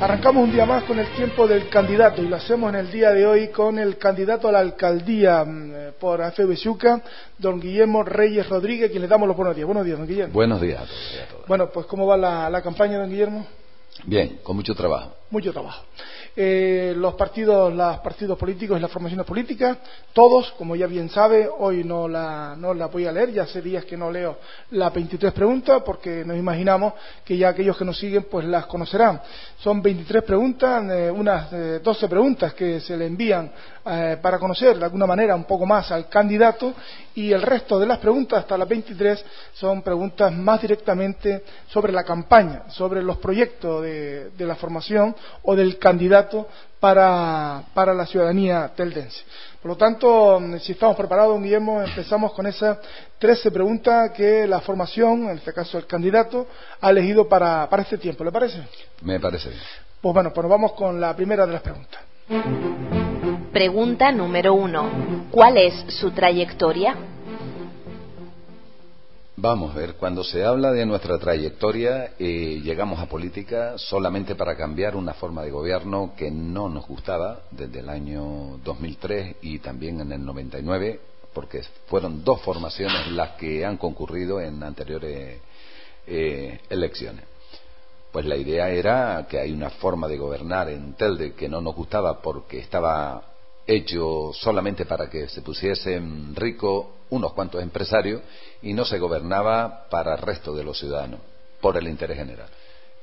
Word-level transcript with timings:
Arrancamos 0.00 0.44
un 0.44 0.52
día 0.52 0.64
más 0.64 0.84
con 0.84 0.96
el 1.00 1.08
tiempo 1.16 1.48
del 1.48 1.68
candidato 1.68 2.22
y 2.22 2.28
lo 2.28 2.36
hacemos 2.36 2.72
en 2.72 2.78
el 2.78 2.92
día 2.92 3.10
de 3.10 3.26
hoy 3.26 3.48
con 3.48 3.80
el 3.80 3.98
candidato 3.98 4.46
a 4.46 4.52
la 4.52 4.60
alcaldía 4.60 5.44
mm, 5.44 5.72
eh, 5.74 5.92
por 5.98 6.22
AFB 6.22 6.54
don 7.36 7.58
Guillermo 7.58 8.04
Reyes 8.04 8.48
Rodríguez, 8.48 8.92
quien 8.92 9.02
le 9.02 9.08
damos 9.08 9.26
los 9.26 9.36
buenos 9.36 9.56
días. 9.56 9.66
Buenos 9.66 9.84
días, 9.84 9.98
don 9.98 10.06
Guillermo. 10.06 10.32
Buenos 10.32 10.60
días 10.60 10.82
a 10.82 10.86
todos. 11.32 11.46
Bueno, 11.48 11.70
pues 11.70 11.86
¿cómo 11.86 12.06
va 12.06 12.16
la, 12.16 12.48
la 12.48 12.62
campaña, 12.62 12.96
don 12.96 13.10
Guillermo? 13.10 13.44
Bien, 14.04 14.38
con 14.44 14.54
mucho 14.54 14.72
trabajo. 14.72 15.16
Mucho 15.30 15.52
trabajo. 15.52 15.84
Eh, 16.40 16.94
los 16.96 17.14
partidos, 17.14 17.74
los 17.74 17.98
partidos 17.98 18.38
políticos 18.38 18.78
y 18.78 18.80
las 18.80 18.92
formaciones 18.92 19.26
políticas, 19.26 19.76
todos, 20.12 20.52
como 20.52 20.76
ya 20.76 20.86
bien 20.86 21.10
sabe, 21.10 21.48
hoy 21.58 21.82
no 21.82 22.06
la, 22.06 22.54
no 22.56 22.72
la 22.74 22.86
voy 22.86 23.06
a 23.06 23.10
leer, 23.10 23.32
ya 23.32 23.42
hace 23.42 23.60
días 23.60 23.84
que 23.84 23.96
no 23.96 24.08
leo 24.08 24.38
las 24.70 24.94
23 24.94 25.32
preguntas, 25.32 25.82
porque 25.84 26.24
nos 26.24 26.36
imaginamos 26.36 26.92
que 27.24 27.36
ya 27.36 27.48
aquellos 27.48 27.76
que 27.76 27.84
nos 27.84 27.98
siguen 27.98 28.28
pues 28.30 28.44
las 28.46 28.66
conocerán. 28.66 29.20
Son 29.58 29.82
23 29.82 30.22
preguntas, 30.22 30.84
eh, 30.88 31.10
unas 31.10 31.50
12 31.82 32.06
eh, 32.06 32.08
preguntas 32.08 32.54
que 32.54 32.78
se 32.82 32.96
le 32.96 33.06
envían 33.06 33.50
para 34.20 34.38
conocer 34.38 34.76
de 34.78 34.84
alguna 34.84 35.06
manera 35.06 35.34
un 35.34 35.44
poco 35.44 35.64
más 35.64 35.90
al 35.90 36.08
candidato 36.08 36.74
y 37.14 37.32
el 37.32 37.42
resto 37.42 37.78
de 37.78 37.86
las 37.86 37.98
preguntas, 37.98 38.40
hasta 38.40 38.58
las 38.58 38.68
23, 38.68 39.24
son 39.54 39.82
preguntas 39.82 40.32
más 40.32 40.60
directamente 40.60 41.42
sobre 41.68 41.92
la 41.92 42.04
campaña, 42.04 42.64
sobre 42.68 43.02
los 43.02 43.16
proyectos 43.18 43.82
de 43.82 44.32
la 44.46 44.56
formación 44.56 45.16
o 45.42 45.56
del 45.56 45.78
candidato 45.78 46.46
para, 46.80 47.62
para 47.74 47.94
la 47.94 48.06
ciudadanía 48.06 48.70
teldense. 48.74 49.22
Por 49.60 49.72
lo 49.72 49.76
tanto, 49.76 50.40
si 50.60 50.72
estamos 50.72 50.96
preparados, 50.96 51.40
Guillermo, 51.42 51.82
empezamos 51.82 52.32
con 52.32 52.46
esas 52.46 52.78
13 53.18 53.50
preguntas 53.50 54.12
que 54.12 54.46
la 54.46 54.60
formación, 54.60 55.30
en 55.30 55.38
este 55.38 55.52
caso 55.52 55.78
el 55.78 55.86
candidato, 55.86 56.46
ha 56.80 56.90
elegido 56.90 57.28
para, 57.28 57.68
para 57.68 57.82
este 57.82 57.98
tiempo. 57.98 58.22
¿Le 58.22 58.30
parece? 58.30 58.62
Me 59.02 59.18
parece 59.18 59.48
bien. 59.48 59.62
Pues 60.00 60.14
bueno, 60.14 60.32
pues 60.32 60.48
vamos 60.48 60.72
con 60.72 61.00
la 61.00 61.14
primera 61.16 61.44
de 61.44 61.52
las 61.52 61.62
preguntas. 61.62 62.00
Pregunta 63.58 64.12
número 64.12 64.54
uno. 64.54 65.26
¿Cuál 65.32 65.56
es 65.56 65.74
su 65.88 66.12
trayectoria? 66.12 66.94
Vamos 69.34 69.74
a 69.74 69.78
ver, 69.80 69.94
cuando 69.94 70.22
se 70.22 70.44
habla 70.44 70.70
de 70.70 70.86
nuestra 70.86 71.18
trayectoria, 71.18 72.12
eh, 72.20 72.60
llegamos 72.62 73.00
a 73.00 73.06
política 73.06 73.76
solamente 73.76 74.36
para 74.36 74.56
cambiar 74.56 74.94
una 74.94 75.12
forma 75.12 75.42
de 75.42 75.50
gobierno 75.50 76.12
que 76.16 76.30
no 76.30 76.68
nos 76.68 76.86
gustaba 76.86 77.40
desde 77.50 77.80
el 77.80 77.88
año 77.88 78.60
2003 78.62 79.38
y 79.42 79.58
también 79.58 80.02
en 80.02 80.12
el 80.12 80.24
99, 80.24 81.00
porque 81.34 81.62
fueron 81.88 82.22
dos 82.22 82.40
formaciones 82.42 83.10
las 83.10 83.30
que 83.30 83.66
han 83.66 83.76
concurrido 83.76 84.40
en 84.40 84.62
anteriores 84.62 85.40
eh, 86.06 86.60
elecciones. 86.70 87.24
Pues 88.12 88.24
la 88.24 88.36
idea 88.36 88.70
era 88.70 89.26
que 89.28 89.40
hay 89.40 89.50
una 89.50 89.70
forma 89.70 90.06
de 90.06 90.16
gobernar 90.16 90.68
en 90.68 90.92
Telde 90.92 91.32
que 91.32 91.48
no 91.48 91.60
nos 91.60 91.74
gustaba 91.74 92.22
porque 92.22 92.60
estaba 92.60 93.34
hecho 93.68 94.32
solamente 94.32 94.86
para 94.86 95.10
que 95.10 95.28
se 95.28 95.42
pusiesen 95.42 96.34
ricos 96.34 96.86
unos 97.10 97.34
cuantos 97.34 97.62
empresarios 97.62 98.22
y 98.62 98.72
no 98.72 98.86
se 98.86 98.98
gobernaba 98.98 99.86
para 99.90 100.14
el 100.14 100.18
resto 100.22 100.54
de 100.54 100.64
los 100.64 100.78
ciudadanos, 100.78 101.20
por 101.60 101.76
el 101.76 101.86
interés 101.86 102.16
general. 102.16 102.48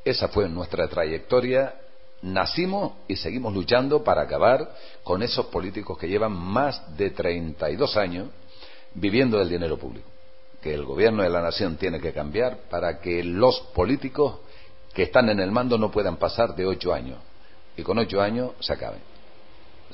Esa 0.03 0.27
fue 0.27 0.49
nuestra 0.49 0.87
trayectoria. 0.87 1.75
Nacimos 2.23 2.93
y 3.07 3.15
seguimos 3.15 3.53
luchando 3.53 4.03
para 4.03 4.23
acabar 4.23 4.73
con 5.03 5.21
esos 5.21 5.45
políticos 5.47 5.99
que 5.99 6.07
llevan 6.07 6.33
más 6.33 6.97
de 6.97 7.11
32 7.11 7.95
años 7.95 8.29
viviendo 8.95 9.37
del 9.37 9.49
dinero 9.49 9.77
público. 9.77 10.09
Que 10.61 10.73
el 10.73 10.83
gobierno 10.83 11.21
de 11.21 11.29
la 11.29 11.41
nación 11.41 11.77
tiene 11.77 11.99
que 11.99 12.11
cambiar 12.11 12.57
para 12.69 12.99
que 12.99 13.23
los 13.23 13.59
políticos 13.75 14.39
que 14.95 15.03
están 15.03 15.29
en 15.29 15.39
el 15.39 15.51
mando 15.51 15.77
no 15.77 15.91
puedan 15.91 16.17
pasar 16.17 16.55
de 16.55 16.65
ocho 16.65 16.91
años. 16.91 17.19
Y 17.77 17.83
con 17.83 17.99
ocho 17.99 18.19
años 18.19 18.51
se 18.61 18.73
acaben. 18.73 19.14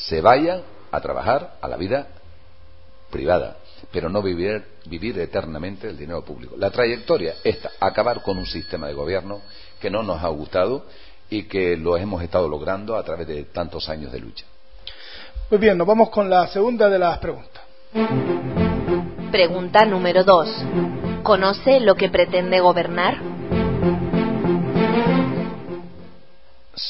Se 0.07 0.21
vayan 0.21 0.61
a 0.91 0.99
trabajar 1.01 1.55
a 1.61 1.67
la 1.67 1.77
vida 1.77 2.07
privada 3.09 3.57
pero 3.91 4.09
no 4.09 4.21
vivir, 4.21 4.63
vivir 4.85 5.17
eternamente 5.19 5.89
el 5.89 5.97
dinero 5.97 6.23
público. 6.23 6.55
La 6.57 6.69
trayectoria 6.69 7.35
es 7.43 7.57
acabar 7.79 8.21
con 8.21 8.37
un 8.37 8.45
sistema 8.45 8.87
de 8.87 8.93
gobierno 8.93 9.41
que 9.79 9.89
no 9.89 10.03
nos 10.03 10.23
ha 10.23 10.27
gustado 10.27 10.85
y 11.29 11.43
que 11.43 11.77
lo 11.77 11.97
hemos 11.97 12.21
estado 12.21 12.47
logrando 12.47 12.95
a 12.95 13.03
través 13.03 13.27
de 13.27 13.43
tantos 13.45 13.89
años 13.89 14.11
de 14.11 14.19
lucha. 14.19 14.45
Muy 15.49 15.59
bien, 15.59 15.77
nos 15.77 15.87
vamos 15.87 16.09
con 16.09 16.29
la 16.29 16.47
segunda 16.47 16.89
de 16.89 16.99
las 16.99 17.17
preguntas. 17.19 17.63
Pregunta 19.31 19.85
número 19.85 20.23
dos. 20.23 20.49
¿Conoce 21.23 21.79
lo 21.79 21.95
que 21.95 22.09
pretende 22.09 22.59
gobernar? 22.59 23.30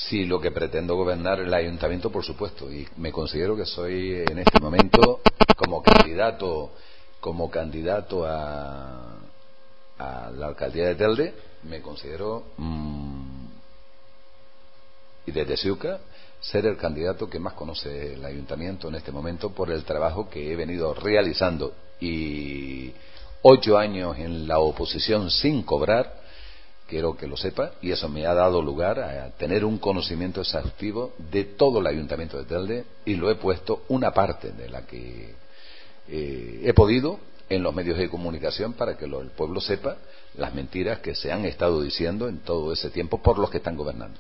Si 0.10 0.26
lo 0.26 0.40
que 0.40 0.52
pretendo 0.52 0.96
gobernar 0.96 1.40
el 1.40 1.54
ayuntamiento, 1.54 2.12
por 2.12 2.24
supuesto, 2.24 2.72
y 2.72 2.88
me 2.98 3.12
considero 3.12 3.56
que 3.56 3.66
soy 3.66 4.24
en 4.30 4.40
este 4.40 4.60
momento 4.60 5.20
como 5.58 5.84
candidato 5.84 6.72
como 7.22 7.52
candidato 7.52 8.26
a, 8.26 9.18
la 10.00 10.48
alcaldía 10.48 10.88
de 10.88 10.96
Telde 10.96 11.34
me 11.64 11.80
considero 11.80 12.46
mm, 12.58 13.46
y 15.28 15.32
desde 15.32 15.58
Siuca 15.58 16.00
ser 16.40 16.66
el 16.66 16.76
candidato 16.76 17.30
que 17.30 17.38
más 17.38 17.54
conoce 17.54 18.16
el 18.16 18.26
ayuntamiento 18.26 18.88
en 18.88 18.96
este 18.96 19.12
momento 19.12 19.52
por 19.52 19.70
el 19.70 19.84
trabajo 19.84 20.28
que 20.28 20.52
he 20.52 20.56
venido 20.56 20.96
realizando. 20.96 21.74
Y 22.00 22.92
ocho 23.44 23.78
años 23.78 24.18
en 24.18 24.48
la 24.48 24.58
oposición 24.58 25.30
sin 25.30 25.62
cobrar 25.62 26.21
quiero 26.92 27.16
que 27.16 27.26
lo 27.26 27.38
sepa 27.38 27.72
y 27.82 27.92
eso 27.92 28.10
me 28.10 28.26
ha 28.26 28.34
dado 28.34 28.62
lugar 28.62 29.00
a 29.00 29.30
tener 29.38 29.64
un 29.64 29.78
conocimiento 29.78 30.42
exhaustivo 30.42 31.14
de 31.32 31.46
todo 31.46 31.80
el 31.80 31.88
ayuntamiento 31.88 32.38
de 32.38 32.44
Telde 32.44 32.84
y 33.06 33.16
lo 33.16 33.32
he 33.32 33.36
puesto 33.36 33.84
una 33.88 34.12
parte 34.12 34.52
de 34.52 34.68
la 34.68 34.86
que 34.86 35.34
eh, 36.10 36.62
he 36.66 36.74
podido 36.74 37.18
en 37.48 37.64
los 37.64 37.74
medios 37.74 37.98
de 37.98 38.10
comunicación 38.10 38.74
para 38.74 38.98
que 38.98 39.06
el 39.06 39.14
pueblo 39.38 39.62
sepa 39.62 39.96
las 40.36 40.54
mentiras 40.54 41.00
que 41.00 41.16
se 41.16 41.32
han 41.32 41.46
estado 41.46 41.82
diciendo 41.82 42.28
en 42.28 42.40
todo 42.40 42.74
ese 42.74 42.90
tiempo 42.90 43.22
por 43.22 43.40
los 43.40 43.50
que 43.50 43.58
están 43.58 43.78
gobernando. 43.78 44.20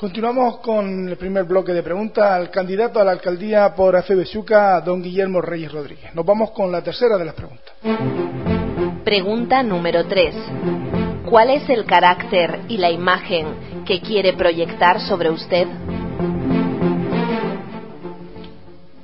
Continuamos 0.00 0.58
con 0.58 1.08
el 1.10 1.16
primer 1.16 1.44
bloque 1.44 1.72
de 1.72 1.84
preguntas 1.84 2.24
al 2.24 2.50
candidato 2.50 2.98
a 2.98 3.04
la 3.04 3.12
alcaldía 3.12 3.72
por 3.72 4.04
Besuca, 4.16 4.80
don 4.80 5.00
Guillermo 5.00 5.40
Reyes 5.40 5.70
Rodríguez. 5.70 6.12
Nos 6.12 6.26
vamos 6.26 6.50
con 6.50 6.72
la 6.72 6.82
tercera 6.82 7.16
de 7.16 7.24
las 7.24 7.36
preguntas. 7.36 7.72
Pregunta 9.04 9.62
número 9.62 10.04
3. 10.04 11.01
¿Cuál 11.32 11.48
es 11.48 11.66
el 11.70 11.86
carácter 11.86 12.60
y 12.68 12.76
la 12.76 12.90
imagen 12.90 13.84
que 13.86 14.02
quiere 14.02 14.34
proyectar 14.34 15.00
sobre 15.00 15.30
usted? 15.30 15.66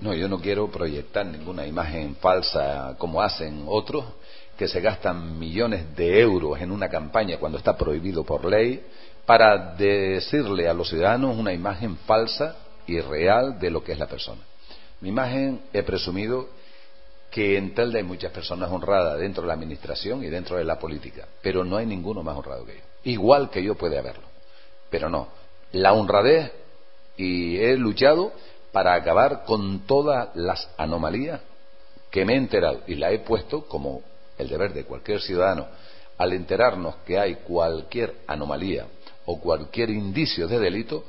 No, 0.03 0.13
yo 0.13 0.29
no 0.29 0.39
quiero 0.39 0.71
proyectar 0.71 1.25
ninguna 1.25 1.67
imagen 1.67 2.17
falsa 2.17 2.97
como 2.99 3.23
hacen 3.23 3.65
otros 3.67 4.05
que 4.59 4.69
se 4.69 4.83
gastan 4.83 5.39
millones 5.39 5.97
de 5.97 6.21
euros 6.21 6.61
en 6.61 6.71
una 6.71 6.91
campaña 6.91 7.39
cuando 7.39 7.57
está 7.57 7.79
prohibido 7.79 8.25
por 8.25 8.45
ley 8.45 8.85
para 9.25 9.75
decirle 9.75 10.69
a 10.69 10.75
los 10.75 10.91
ciudadanos 10.91 11.35
una 11.35 11.55
imagen 11.55 11.97
falsa 11.97 12.57
y 12.87 13.01
real 13.01 13.59
de 13.59 13.71
lo 13.71 13.83
que 13.83 13.93
es 13.93 13.99
la 13.99 14.07
persona. 14.07 14.43
Mi 15.01 15.09
imagen 15.09 15.63
he 15.73 15.83
presumido 15.83 16.51
que 17.31 17.59
en 17.59 17.75
Telde 17.75 17.99
hay 17.99 18.05
muchas 18.05 18.33
personas 18.33 18.71
honradas 18.71 19.19
dentro 19.19 19.43
de 19.43 19.49
la 19.49 19.55
administración 19.55 20.25
y 20.25 20.29
dentro 20.29 20.57
de 20.57 20.65
la 20.65 20.79
política, 20.79 21.27
pero 21.43 21.65
no 21.65 21.77
hay 21.77 21.87
ninguno 21.87 22.23
más 22.23 22.37
honrado 22.37 22.65
que 22.65 22.77
yo. 22.77 22.83
Igual 23.05 23.51
que 23.51 23.63
yo 23.63 23.75
puede 23.75 23.99
haberlo, 23.99 24.25
pero 24.91 25.09
no. 25.09 25.29
La 25.73 25.93
honradez 25.93 26.51
y 27.17 27.59
he 27.59 27.77
luchado 27.77 28.33
para 28.73 28.95
acabar 28.95 29.45
con 29.45 29.81
todas 29.81 30.35
las 30.35 30.71
anomalías 30.77 31.41
que 32.11 32.25
me 32.25 32.35
he 32.35 32.37
enterado 32.37 32.81
y 32.87 32.95
la 32.95 33.11
he 33.11 33.19
puesto 33.19 33.67
como 33.67 34.03
el 34.39 34.49
deber 34.49 34.73
de 34.73 34.85
cualquier 34.85 35.21
ciudadano 35.21 35.67
al 36.17 36.33
enterarnos 36.33 36.97
que 37.07 37.19
hay 37.19 37.37
cualquier 37.37 38.15
anomalía 38.27 38.87
o 39.27 39.39
cualquier 39.41 39.91
indicio 39.91 40.49
de 40.49 40.59
delito, 40.59 41.05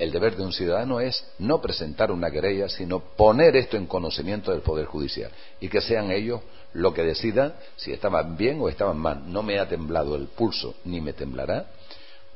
el 0.00 0.10
deber 0.10 0.34
de 0.34 0.42
un 0.42 0.52
ciudadano 0.52 0.98
es 0.98 1.24
no 1.38 1.60
presentar 1.60 2.10
una 2.10 2.30
querella, 2.30 2.68
sino 2.68 3.00
poner 3.00 3.54
esto 3.54 3.76
en 3.76 3.86
conocimiento 3.86 4.50
del 4.50 4.62
Poder 4.62 4.86
Judicial 4.86 5.30
y 5.60 5.68
que 5.68 5.82
sean 5.82 6.10
ellos 6.10 6.40
lo 6.72 6.94
que 6.94 7.02
decidan 7.02 7.54
si 7.76 7.92
estaban 7.92 8.36
bien 8.36 8.58
o 8.60 8.68
estaban 8.68 8.96
mal. 8.96 9.30
No 9.30 9.42
me 9.42 9.58
ha 9.58 9.68
temblado 9.68 10.16
el 10.16 10.28
pulso 10.28 10.74
ni 10.84 11.00
me 11.00 11.12
temblará 11.12 11.66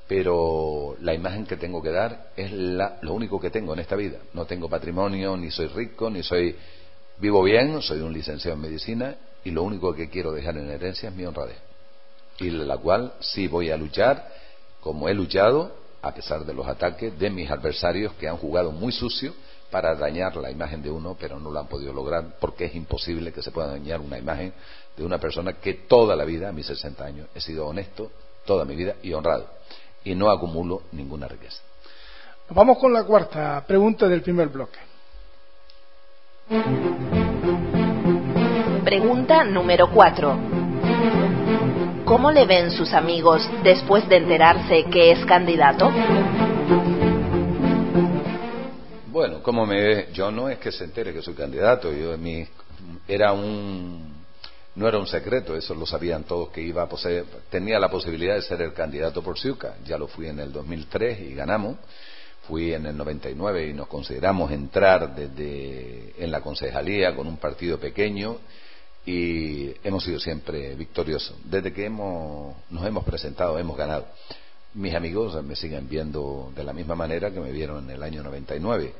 pero 0.06 0.96
la 1.00 1.14
imagen 1.14 1.46
que 1.46 1.56
tengo 1.56 1.82
que 1.82 1.90
dar 1.90 2.28
es 2.36 2.52
lo 2.52 3.14
único 3.14 3.40
que 3.40 3.50
tengo 3.50 3.72
en 3.72 3.80
esta 3.80 3.96
vida. 3.96 4.18
No 4.34 4.44
tengo 4.44 4.68
patrimonio, 4.68 5.36
ni 5.36 5.50
soy 5.50 5.68
rico, 5.68 6.10
ni 6.10 6.22
soy 6.22 6.54
vivo 7.18 7.42
bien, 7.42 7.80
soy 7.80 8.00
un 8.00 8.12
licenciado 8.12 8.54
en 8.56 8.62
medicina 8.62 9.16
y 9.44 9.50
lo 9.50 9.62
único 9.62 9.94
que 9.94 10.10
quiero 10.10 10.32
dejar 10.32 10.58
en 10.58 10.70
herencia 10.70 11.08
es 11.08 11.14
mi 11.14 11.24
honradez. 11.24 11.56
Y 12.38 12.50
la 12.50 12.76
cual 12.76 13.14
sí 13.20 13.48
voy 13.48 13.70
a 13.70 13.76
luchar 13.76 14.28
como 14.80 15.08
he 15.08 15.14
luchado 15.14 15.83
a 16.04 16.12
pesar 16.12 16.44
de 16.44 16.52
los 16.52 16.66
ataques 16.66 17.18
de 17.18 17.30
mis 17.30 17.50
adversarios 17.50 18.12
que 18.14 18.28
han 18.28 18.36
jugado 18.36 18.70
muy 18.70 18.92
sucio 18.92 19.32
para 19.70 19.94
dañar 19.94 20.36
la 20.36 20.50
imagen 20.50 20.82
de 20.82 20.90
uno, 20.90 21.16
pero 21.18 21.40
no 21.40 21.50
lo 21.50 21.58
han 21.58 21.66
podido 21.66 21.92
lograr 21.92 22.36
porque 22.38 22.66
es 22.66 22.74
imposible 22.74 23.32
que 23.32 23.42
se 23.42 23.50
pueda 23.50 23.68
dañar 23.68 24.00
una 24.00 24.18
imagen 24.18 24.52
de 24.96 25.04
una 25.04 25.18
persona 25.18 25.54
que 25.54 25.74
toda 25.74 26.14
la 26.14 26.24
vida, 26.24 26.50
a 26.50 26.52
mis 26.52 26.66
60 26.66 27.04
años, 27.04 27.28
he 27.34 27.40
sido 27.40 27.66
honesto, 27.66 28.10
toda 28.44 28.64
mi 28.64 28.76
vida 28.76 28.96
y 29.02 29.14
honrado 29.14 29.48
y 30.04 30.14
no 30.14 30.30
acumulo 30.30 30.82
ninguna 30.92 31.26
riqueza. 31.26 31.62
vamos 32.50 32.78
con 32.78 32.92
la 32.92 33.04
cuarta 33.04 33.64
pregunta 33.66 34.06
del 34.06 34.20
primer 34.20 34.48
bloque. 34.48 34.78
Pregunta 38.84 39.44
número 39.44 39.90
4. 39.90 41.23
¿Cómo 42.04 42.30
le 42.30 42.46
ven 42.46 42.70
sus 42.70 42.92
amigos 42.92 43.48
después 43.62 44.08
de 44.08 44.18
enterarse 44.18 44.84
que 44.84 45.12
es 45.12 45.24
candidato? 45.24 45.90
Bueno, 49.08 49.42
como 49.42 49.64
me 49.64 49.80
ve, 49.80 50.08
yo 50.12 50.30
no 50.30 50.48
es 50.48 50.58
que 50.58 50.70
se 50.70 50.84
entere 50.84 51.12
que 51.12 51.22
soy 51.22 51.34
candidato, 51.34 51.92
yo 51.92 52.18
mi 52.18 52.46
era 53.08 53.32
un 53.32 54.14
no 54.74 54.88
era 54.88 54.98
un 54.98 55.06
secreto, 55.06 55.56
eso 55.56 55.74
lo 55.74 55.86
sabían 55.86 56.24
todos 56.24 56.50
que 56.50 56.60
iba 56.60 56.82
a 56.82 56.88
poseer, 56.88 57.24
tenía 57.48 57.78
la 57.78 57.88
posibilidad 57.88 58.34
de 58.34 58.42
ser 58.42 58.60
el 58.60 58.72
candidato 58.72 59.22
por 59.22 59.38
Ciuca, 59.38 59.76
ya 59.84 59.96
lo 59.96 60.08
fui 60.08 60.26
en 60.26 60.40
el 60.40 60.52
2003 60.52 61.20
y 61.20 61.34
ganamos, 61.34 61.76
fui 62.48 62.74
en 62.74 62.86
el 62.86 62.96
99 62.96 63.68
y 63.68 63.72
nos 63.72 63.86
consideramos 63.86 64.50
entrar 64.50 65.14
desde 65.14 66.12
en 66.18 66.30
la 66.30 66.40
concejalía 66.40 67.14
con 67.14 67.26
un 67.26 67.36
partido 67.36 67.78
pequeño 67.78 68.38
y 69.06 69.74
hemos 69.82 70.04
sido 70.04 70.18
siempre 70.18 70.74
victoriosos. 70.74 71.36
Desde 71.44 71.72
que 71.72 71.86
hemos, 71.86 72.56
nos 72.70 72.86
hemos 72.86 73.04
presentado, 73.04 73.58
hemos 73.58 73.76
ganado. 73.76 74.06
Mis 74.74 74.94
amigos 74.94 75.42
me 75.44 75.54
siguen 75.56 75.88
viendo 75.88 76.52
de 76.54 76.64
la 76.64 76.72
misma 76.72 76.94
manera 76.94 77.30
que 77.30 77.40
me 77.40 77.52
vieron 77.52 77.84
en 77.84 77.96
el 77.96 78.02
año 78.02 78.22
99. 78.22 78.92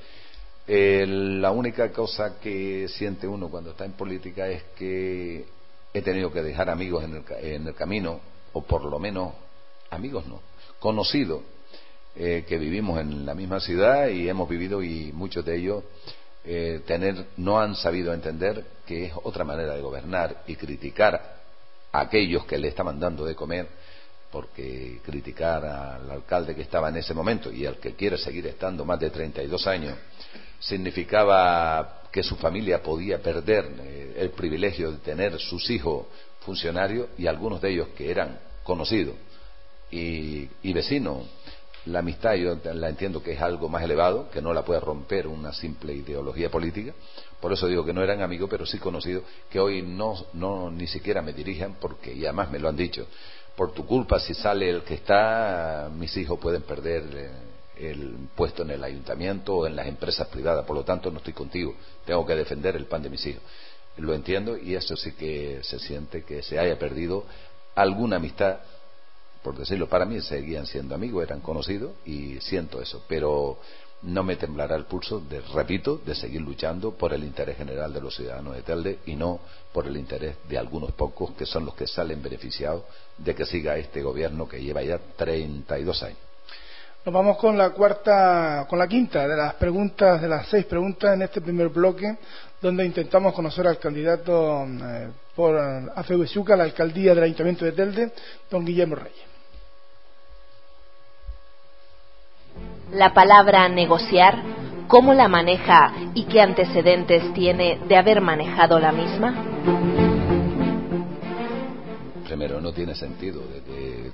Eh, 0.66 1.04
la 1.06 1.50
única 1.50 1.90
cosa 1.92 2.38
que 2.40 2.88
siente 2.88 3.26
uno 3.26 3.48
cuando 3.48 3.72
está 3.72 3.84
en 3.84 3.92
política 3.92 4.48
es 4.48 4.62
que 4.76 5.44
he 5.92 6.02
tenido 6.02 6.32
que 6.32 6.42
dejar 6.42 6.70
amigos 6.70 7.04
en 7.04 7.16
el, 7.16 7.24
en 7.44 7.66
el 7.66 7.74
camino, 7.74 8.20
o 8.52 8.62
por 8.62 8.84
lo 8.84 8.98
menos 8.98 9.32
amigos 9.90 10.26
no, 10.26 10.40
conocidos, 10.78 11.42
eh, 12.16 12.44
que 12.46 12.58
vivimos 12.58 13.00
en 13.00 13.26
la 13.26 13.34
misma 13.34 13.58
ciudad 13.58 14.08
y 14.08 14.28
hemos 14.28 14.48
vivido 14.48 14.82
y 14.82 15.10
muchos 15.12 15.44
de 15.44 15.56
ellos 15.56 15.82
eh, 16.44 16.82
tener, 16.86 17.26
no 17.36 17.58
han 17.58 17.74
sabido 17.74 18.14
entender 18.14 18.64
que 18.86 19.06
es 19.06 19.12
otra 19.22 19.44
manera 19.44 19.74
de 19.74 19.80
gobernar 19.80 20.42
y 20.46 20.56
criticar 20.56 21.36
a 21.92 22.00
aquellos 22.00 22.44
que 22.46 22.58
le 22.58 22.68
estaban 22.68 22.98
dando 22.98 23.24
de 23.24 23.34
comer, 23.34 23.68
porque 24.30 25.00
criticar 25.04 25.64
al 25.64 26.10
alcalde 26.10 26.54
que 26.54 26.62
estaba 26.62 26.88
en 26.88 26.96
ese 26.96 27.14
momento 27.14 27.52
y 27.52 27.66
al 27.66 27.78
que 27.78 27.94
quiere 27.94 28.18
seguir 28.18 28.46
estando 28.46 28.84
más 28.84 28.98
de 28.98 29.10
32 29.10 29.66
años 29.66 29.96
significaba 30.58 32.02
que 32.10 32.22
su 32.22 32.36
familia 32.36 32.82
podía 32.82 33.20
perder 33.20 33.70
eh, 33.80 34.14
el 34.16 34.30
privilegio 34.30 34.92
de 34.92 34.98
tener 34.98 35.38
sus 35.38 35.68
hijos 35.70 36.06
funcionarios 36.40 37.08
y 37.18 37.26
algunos 37.26 37.60
de 37.60 37.70
ellos 37.70 37.88
que 37.96 38.10
eran 38.10 38.38
conocidos 38.62 39.14
y, 39.90 40.48
y 40.62 40.72
vecinos 40.72 41.26
la 41.86 41.98
amistad 41.98 42.34
yo 42.34 42.56
la 42.72 42.88
entiendo 42.88 43.22
que 43.22 43.32
es 43.32 43.40
algo 43.40 43.68
más 43.68 43.82
elevado, 43.82 44.30
que 44.30 44.40
no 44.40 44.52
la 44.52 44.64
puede 44.64 44.80
romper 44.80 45.26
una 45.26 45.52
simple 45.52 45.92
ideología 45.94 46.50
política. 46.50 46.94
Por 47.40 47.52
eso 47.52 47.66
digo 47.66 47.84
que 47.84 47.92
no 47.92 48.02
eran 48.02 48.22
amigos, 48.22 48.48
pero 48.48 48.64
sí 48.64 48.78
conocidos, 48.78 49.24
que 49.50 49.60
hoy 49.60 49.82
no, 49.82 50.14
no 50.32 50.70
ni 50.70 50.86
siquiera 50.86 51.20
me 51.20 51.32
dirigen, 51.32 51.74
porque, 51.80 52.12
y 52.14 52.24
además 52.24 52.50
me 52.50 52.58
lo 52.58 52.68
han 52.68 52.76
dicho, 52.76 53.06
por 53.54 53.72
tu 53.72 53.86
culpa, 53.86 54.18
si 54.18 54.34
sale 54.34 54.68
el 54.68 54.82
que 54.82 54.94
está, 54.94 55.90
mis 55.94 56.16
hijos 56.16 56.38
pueden 56.40 56.62
perder 56.62 57.04
eh, 57.14 57.30
el 57.76 58.28
puesto 58.34 58.62
en 58.62 58.70
el 58.70 58.82
ayuntamiento 58.82 59.56
o 59.56 59.66
en 59.66 59.76
las 59.76 59.86
empresas 59.86 60.26
privadas. 60.28 60.64
Por 60.64 60.76
lo 60.76 60.84
tanto, 60.84 61.10
no 61.10 61.18
estoy 61.18 61.34
contigo. 61.34 61.74
Tengo 62.04 62.26
que 62.26 62.34
defender 62.34 62.76
el 62.76 62.86
pan 62.86 63.02
de 63.02 63.10
mis 63.10 63.24
hijos. 63.26 63.42
Lo 63.98 64.12
entiendo 64.12 64.56
y 64.56 64.74
eso 64.74 64.96
sí 64.96 65.12
que 65.12 65.60
se 65.62 65.78
siente 65.78 66.24
que 66.24 66.42
se 66.42 66.58
haya 66.58 66.78
perdido 66.78 67.24
alguna 67.76 68.16
amistad 68.16 68.58
por 69.44 69.58
decirlo, 69.58 69.88
para 69.88 70.06
mí 70.06 70.22
seguían 70.22 70.64
siendo 70.64 70.94
amigos, 70.94 71.22
eran 71.22 71.40
conocidos 71.40 71.92
y 72.06 72.40
siento 72.40 72.80
eso, 72.80 73.04
pero 73.06 73.58
no 74.00 74.24
me 74.24 74.36
temblará 74.36 74.74
el 74.74 74.84
pulso, 74.84 75.20
de, 75.20 75.42
repito, 75.52 76.00
de 76.04 76.14
seguir 76.14 76.40
luchando 76.40 76.92
por 76.92 77.12
el 77.12 77.22
interés 77.22 77.58
general 77.58 77.92
de 77.92 78.00
los 78.00 78.16
ciudadanos 78.16 78.56
de 78.56 78.62
Telde 78.62 78.98
y 79.04 79.16
no 79.16 79.40
por 79.70 79.86
el 79.86 79.98
interés 79.98 80.36
de 80.48 80.56
algunos 80.56 80.92
pocos 80.92 81.32
que 81.32 81.44
son 81.44 81.66
los 81.66 81.74
que 81.74 81.86
salen 81.86 82.22
beneficiados 82.22 82.84
de 83.18 83.34
que 83.34 83.44
siga 83.44 83.76
este 83.76 84.02
gobierno 84.02 84.48
que 84.48 84.62
lleva 84.62 84.82
ya 84.82 84.98
32 84.98 86.02
años. 86.02 86.18
Nos 87.04 87.12
vamos 87.12 87.36
con 87.36 87.58
la 87.58 87.68
cuarta, 87.68 88.66
con 88.66 88.78
la 88.78 88.88
quinta 88.88 89.28
de 89.28 89.36
las 89.36 89.54
preguntas, 89.54 90.22
de 90.22 90.28
las 90.28 90.48
seis 90.48 90.64
preguntas 90.64 91.12
en 91.12 91.20
este 91.20 91.42
primer 91.42 91.68
bloque, 91.68 92.16
donde 92.62 92.86
intentamos 92.86 93.34
conocer 93.34 93.66
al 93.66 93.78
candidato 93.78 94.64
eh, 94.64 95.10
por 95.36 95.54
AFUSUCA 95.94 96.54
a 96.54 96.56
la 96.56 96.64
alcaldía 96.64 97.14
del 97.14 97.24
Ayuntamiento 97.24 97.66
de 97.66 97.72
Telde, 97.72 98.10
don 98.50 98.64
Guillermo 98.64 98.94
Reyes. 98.94 99.33
La 102.92 103.12
palabra 103.12 103.68
negociar, 103.68 104.42
¿cómo 104.88 105.14
la 105.14 105.28
maneja 105.28 105.92
y 106.14 106.24
qué 106.24 106.40
antecedentes 106.40 107.32
tiene 107.34 107.80
de 107.88 107.96
haber 107.96 108.20
manejado 108.20 108.78
la 108.78 108.92
misma? 108.92 109.34
Primero, 112.24 112.60
no 112.60 112.72
tiene 112.72 112.94
sentido, 112.94 113.42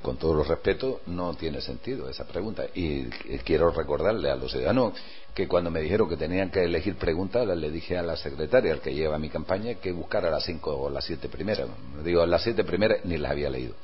con 0.03 0.17
todos 0.17 0.37
los 0.37 0.49
respetos, 0.49 0.97
no 1.07 1.35
tiene 1.35 1.61
sentido 1.61 2.09
esa 2.09 2.27
pregunta. 2.27 2.65
Y 2.75 3.05
quiero 3.45 3.71
recordarle 3.71 4.31
a 4.31 4.37
los 4.37 4.51
ciudadanos 4.51 4.95
que 5.35 5.47
cuando 5.47 5.71
me 5.71 5.81
dijeron 5.81 6.09
que 6.09 6.17
tenían 6.17 6.51
que 6.51 6.65
elegir 6.65 6.97
preguntas, 6.97 7.47
le 7.47 7.71
dije 7.71 7.97
a 7.97 8.03
la 8.03 8.17
secretaria, 8.17 8.73
al 8.73 8.81
que 8.81 8.95
lleva 8.95 9.19
mi 9.19 9.29
campaña, 9.29 9.75
que 9.75 9.93
buscara 9.93 10.31
las 10.31 10.45
cinco 10.45 10.77
o 10.77 10.91
las 10.91 11.05
siete 11.05 11.29
primeras. 11.29 11.69
Digo, 12.05 12.27
las 12.27 12.43
siete 12.43 12.65
primeras 12.65 13.05
ni 13.05 13.17
las 13.17 13.31
había 13.31 13.49
leído. 13.49 13.75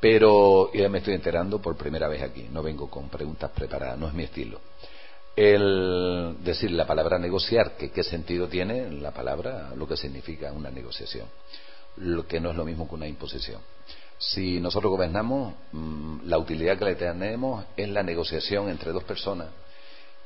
Pero 0.00 0.72
ya 0.72 0.88
me 0.88 0.98
estoy 0.98 1.14
enterando 1.14 1.60
por 1.60 1.76
primera 1.76 2.08
vez 2.08 2.22
aquí, 2.22 2.48
no 2.50 2.62
vengo 2.62 2.88
con 2.88 3.10
preguntas 3.10 3.50
preparadas, 3.50 3.98
no 3.98 4.08
es 4.08 4.14
mi 4.14 4.24
estilo. 4.24 4.58
El 5.36 6.36
decir 6.42 6.70
la 6.70 6.86
palabra 6.86 7.18
negociar, 7.18 7.76
que 7.76 7.90
qué 7.90 8.02
sentido 8.02 8.48
tiene 8.48 8.90
la 8.90 9.12
palabra, 9.12 9.72
lo 9.76 9.86
que 9.86 9.98
significa 9.98 10.52
una 10.52 10.70
negociación, 10.70 11.26
lo 11.98 12.26
que 12.26 12.40
no 12.40 12.50
es 12.50 12.56
lo 12.56 12.64
mismo 12.64 12.88
que 12.88 12.94
una 12.94 13.06
imposición. 13.06 13.60
Si 14.18 14.58
nosotros 14.58 14.90
gobernamos, 14.90 15.54
mm, 15.72 16.20
la 16.24 16.38
utilidad 16.38 16.78
que 16.78 16.84
le 16.86 16.94
tenemos 16.94 17.64
es 17.76 17.88
la 17.88 18.02
negociación 18.02 18.70
entre 18.70 18.92
dos 18.92 19.04
personas 19.04 19.48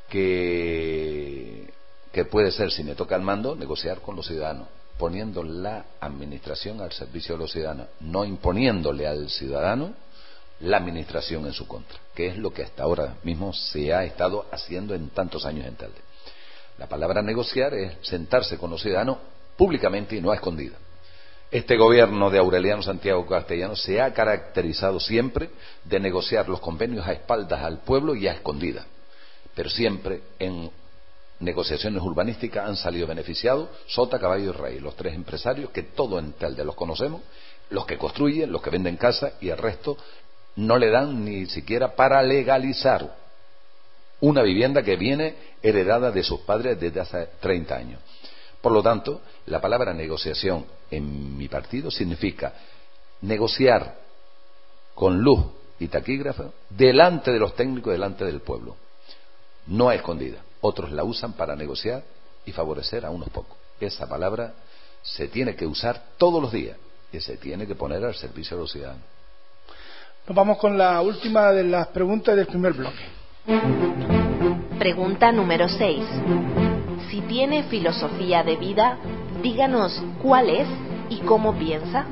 que, 0.09 1.73
que 2.13 2.25
puede 2.25 2.53
ser, 2.53 2.71
si 2.71 2.85
me 2.85 2.95
toca 2.95 3.17
el 3.17 3.23
mando, 3.23 3.57
negociar 3.57 4.01
con 4.01 4.15
los 4.15 4.27
ciudadanos 4.27 4.69
poniendo 4.99 5.43
la 5.43 5.85
administración 6.01 6.81
al 6.81 6.93
servicio 6.93 7.35
de 7.35 7.41
los 7.41 7.53
ciudadanos, 7.53 7.89
no 8.01 8.25
imponiéndole 8.25 9.07
al 9.07 9.29
ciudadano 9.29 9.95
la 10.61 10.77
administración 10.77 11.47
en 11.47 11.53
su 11.53 11.67
contra, 11.67 11.99
que 12.15 12.29
es 12.29 12.39
lo 12.39 12.53
que 12.53 12.63
hasta 12.63 12.85
ahora 12.85 13.17
mismo 13.25 13.53
se 13.53 13.93
ha 13.93 14.05
estado 14.05 14.47
haciendo 14.53 14.95
en 14.95 15.11
tantos 15.11 15.45
años 15.45 15.67
en 15.67 15.75
Telde. 15.75 16.01
La 16.79 16.89
palabra 16.89 17.23
negociar 17.23 17.75
es 17.75 17.97
sentarse 18.03 18.57
con 18.57 18.71
los 18.71 18.83
ciudadanos 18.83 19.19
públicamente 19.57 20.17
y 20.17 20.21
no 20.21 20.31
a 20.31 20.37
escondida. 20.37 20.77
Este 21.51 21.77
gobierno 21.77 22.31
de 22.31 22.39
Aureliano 22.39 22.83
Santiago 22.83 23.27
Castellano 23.27 23.77
se 23.77 24.01
ha 24.01 24.13
caracterizado 24.13 24.99
siempre 24.99 25.51
de 25.85 26.01
negociar 26.01 26.49
los 26.49 26.61
convenios 26.61 27.07
a 27.07 27.13
espaldas 27.13 27.63
al 27.63 27.79
pueblo 27.81 28.17
y 28.17 28.27
a 28.27 28.33
escondida, 28.33 28.87
pero 29.55 29.71
siempre 29.71 30.23
en 30.39 30.71
negociaciones 31.45 32.03
urbanísticas 32.03 32.69
han 32.69 32.77
salido 32.77 33.07
beneficiados 33.07 33.69
Sota, 33.87 34.19
Caballo 34.19 34.51
y 34.51 34.53
Rey, 34.53 34.81
los 34.81 34.97
tres 34.97 35.15
empresarios 35.15 35.71
que 35.71 35.83
todo 35.83 36.19
en 36.19 36.33
Telde 36.33 36.65
los 36.65 36.75
conocemos, 36.75 37.23
los 37.71 37.87
que 37.87 37.99
construyen, 37.99 38.51
los 38.51 38.63
que 38.63 38.71
venden 38.71 38.97
casa 38.97 39.35
y 39.41 39.51
el 39.51 39.59
resto 39.59 39.97
no 40.57 40.79
le 40.79 40.91
dan 40.91 41.25
ni 41.25 41.47
siquiera 41.47 41.95
para 41.95 42.23
legalizar 42.23 43.17
una 44.21 44.43
vivienda 44.43 44.83
que 44.83 44.97
viene 44.97 45.35
heredada 45.63 46.11
de 46.11 46.23
sus 46.23 46.41
padres 46.41 46.81
desde 46.81 47.01
hace 47.01 47.29
30 47.41 47.77
años. 47.77 48.01
Por 48.61 48.73
lo 48.73 48.83
tanto, 48.83 49.21
la 49.47 49.61
palabra 49.61 49.93
negociación 49.93 50.65
en 50.91 51.37
mi 51.37 51.49
partido 51.49 51.91
significa 51.91 52.55
negociar 53.21 53.99
con 54.95 55.21
luz 55.21 55.45
y 55.79 55.89
taquígrafo 55.89 56.55
delante 56.71 57.33
de 57.33 57.39
los 57.39 57.55
técnicos, 57.55 57.93
delante 57.93 58.25
del 58.25 58.41
pueblo, 58.41 58.77
no 59.67 59.89
a 59.89 59.95
escondida 59.95 60.44
otros 60.65 60.91
la 60.93 61.05
usan 61.05 61.35
para 61.35 61.55
negociar 61.55 62.03
y 62.47 62.53
favorecer 62.53 63.05
a 63.05 63.11
unos 63.11 63.29
pocos. 63.29 63.57
Esa 63.81 64.09
palabra 64.09 64.55
se 65.03 65.29
tiene 65.29 65.55
que 65.55 65.67
usar 65.67 66.03
todos 66.17 66.41
los 66.41 66.53
días 66.53 66.77
y 67.13 67.21
se 67.21 67.37
tiene 67.37 67.67
que 67.67 67.75
poner 67.75 68.05
al 68.05 68.15
servicio 68.15 68.57
de 68.57 68.63
los 68.63 68.73
ciudadanos. 68.73 69.05
Nos 70.27 70.35
vamos 70.35 70.57
con 70.59 70.79
la 70.79 71.01
última 71.03 71.53
de 71.53 71.65
las 71.65 71.89
preguntas 71.89 72.35
del 72.35 72.47
primer 72.47 72.73
bloque. 72.73 73.05
Pregunta 74.79 75.31
número 75.33 75.69
6. 75.69 76.03
Si 77.11 77.21
tiene 77.23 77.65
filosofía 77.65 78.43
de 78.43 78.57
vida, 78.57 78.99
díganos 79.43 80.03
cuál 80.23 80.49
es 80.49 80.69
y 81.11 81.19
cómo 81.21 81.57
piensa. 81.59 82.07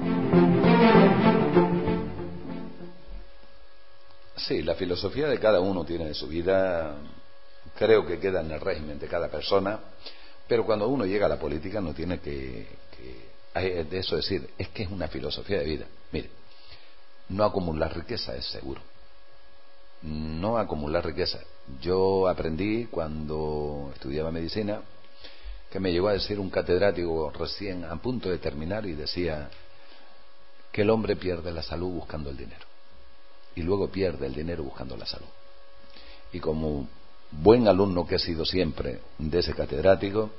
Sí, 4.37 4.63
la 4.63 4.75
filosofía 4.75 5.29
de 5.29 5.39
cada 5.39 5.61
uno 5.61 5.85
tiene 5.85 6.07
de 6.07 6.15
su 6.15 6.27
vida 6.27 6.97
creo 7.77 8.07
que 8.07 8.19
queda 8.19 8.41
en 8.41 8.51
el 8.51 8.61
régimen 8.61 8.99
de 8.99 9.09
cada 9.09 9.29
persona, 9.29 9.81
pero 10.47 10.65
cuando 10.65 10.89
uno 10.89 11.07
llega 11.07 11.27
a 11.27 11.29
la 11.29 11.39
política 11.39 11.81
no 11.81 11.95
tiene 11.95 12.21
que, 12.21 12.67
de 13.55 13.99
eso 13.99 14.17
decir, 14.17 14.51
es 14.59 14.69
que 14.69 14.85
es 14.85 14.91
una 14.91 15.09
filosofía 15.09 15.59
de 15.59 15.65
vida. 15.65 15.87
Mire, 16.13 16.31
no 17.29 17.45
acumular 17.45 17.97
riqueza 17.97 18.35
es 18.37 18.47
seguro. 18.47 18.81
no 20.03 20.59
acumular 20.59 21.05
riqueza. 21.05 21.39
Yo 21.81 22.27
aprendí 22.29 22.87
cuando 22.87 23.91
estudiaba 23.95 24.33
medicina 24.33 24.83
que 25.71 25.81
me 25.81 25.93
llegó 25.93 26.09
a 26.09 26.13
decir 26.13 26.39
un 26.39 26.51
catedrático 26.51 27.31
recién 27.31 27.85
a 27.85 27.97
punto 27.97 28.29
de 28.29 28.39
terminar 28.39 28.85
y 28.85 28.93
decía 28.93 29.49
que 30.71 30.83
el 30.83 30.91
hombre 30.91 31.17
pierde 31.17 31.53
la 31.53 31.63
salud 31.63 31.91
buscando 31.91 32.31
el 32.31 32.37
dinero 32.37 32.67
y 33.55 33.63
luego 33.63 33.89
pierde 33.89 34.27
el 34.27 34.35
dinero 34.35 34.65
buscando 34.65 34.97
la 34.97 35.07
salud. 35.07 35.29
Y 36.33 36.41
como 36.41 36.89
buen 37.41 37.67
alumno 37.67 38.07
que 38.07 38.17
he 38.17 38.19
sido 38.19 38.45
siempre 38.45 39.01
de 39.19 39.39
ese 39.39 39.55
catedrático, 39.55 40.31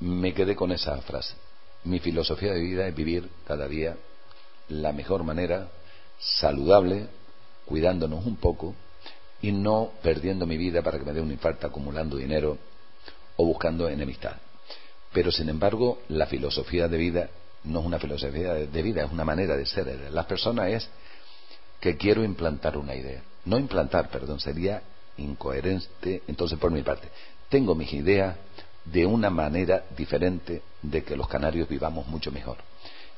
me 0.00 0.34
quedé 0.34 0.54
con 0.54 0.72
esa 0.72 0.96
frase. 1.02 1.34
Mi 1.84 1.98
filosofía 1.98 2.52
de 2.52 2.60
vida 2.60 2.86
es 2.86 2.94
vivir 2.94 3.28
cada 3.46 3.66
día 3.66 3.96
la 4.68 4.92
mejor 4.92 5.24
manera, 5.24 5.68
saludable, 6.18 7.08
cuidándonos 7.64 8.24
un 8.26 8.36
poco 8.36 8.74
y 9.42 9.52
no 9.52 9.92
perdiendo 10.02 10.46
mi 10.46 10.56
vida 10.56 10.82
para 10.82 10.98
que 10.98 11.04
me 11.04 11.12
dé 11.12 11.20
un 11.20 11.32
infarto 11.32 11.66
acumulando 11.66 12.16
dinero 12.16 12.58
o 13.36 13.44
buscando 13.46 13.88
enemistad. 13.88 14.36
Pero 15.12 15.32
sin 15.32 15.48
embargo, 15.48 16.02
la 16.08 16.26
filosofía 16.26 16.86
de 16.86 16.96
vida 16.98 17.30
no 17.64 17.80
es 17.80 17.86
una 17.86 17.98
filosofía 17.98 18.54
de 18.54 18.82
vida, 18.82 19.04
es 19.04 19.10
una 19.10 19.24
manera 19.24 19.56
de 19.56 19.66
ser. 19.66 20.10
Las 20.12 20.26
personas 20.26 20.68
es 20.68 20.88
que 21.80 21.96
quiero 21.96 22.22
implantar 22.22 22.76
una 22.76 22.94
idea. 22.94 23.22
No 23.44 23.58
implantar, 23.58 24.10
perdón, 24.10 24.40
sería 24.40 24.82
incoherente 25.20 26.22
entonces 26.26 26.58
por 26.58 26.70
mi 26.70 26.82
parte. 26.82 27.08
Tengo 27.48 27.74
mis 27.74 27.92
ideas 27.92 28.36
de 28.84 29.06
una 29.06 29.30
manera 29.30 29.84
diferente 29.96 30.62
de 30.82 31.02
que 31.04 31.16
los 31.16 31.28
canarios 31.28 31.68
vivamos 31.68 32.06
mucho 32.06 32.30
mejor. 32.30 32.58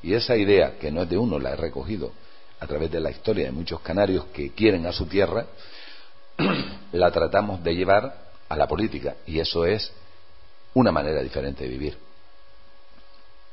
Y 0.01 0.13
esa 0.13 0.35
idea, 0.35 0.77
que 0.77 0.91
no 0.91 1.03
es 1.03 1.09
de 1.09 1.17
uno, 1.17 1.39
la 1.39 1.51
he 1.51 1.55
recogido 1.55 2.11
a 2.59 2.67
través 2.67 2.91
de 2.91 2.99
la 2.99 3.11
historia 3.11 3.45
de 3.45 3.51
muchos 3.51 3.79
canarios 3.81 4.25
que 4.33 4.51
quieren 4.51 4.85
a 4.85 4.91
su 4.91 5.05
tierra, 5.05 5.45
la 6.91 7.11
tratamos 7.11 7.63
de 7.63 7.75
llevar 7.75 8.15
a 8.49 8.55
la 8.55 8.67
política. 8.67 9.15
Y 9.25 9.39
eso 9.39 9.65
es 9.65 9.91
una 10.73 10.91
manera 10.91 11.21
diferente 11.21 11.63
de 11.63 11.69
vivir. 11.69 11.97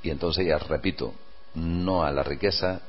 Y 0.03 0.11
entonces 0.11 0.47
ya 0.47 0.59
repito, 0.59 1.15
no 1.55 2.03
a 2.03 2.11
la 2.11 2.23
riqueza, 2.23 2.81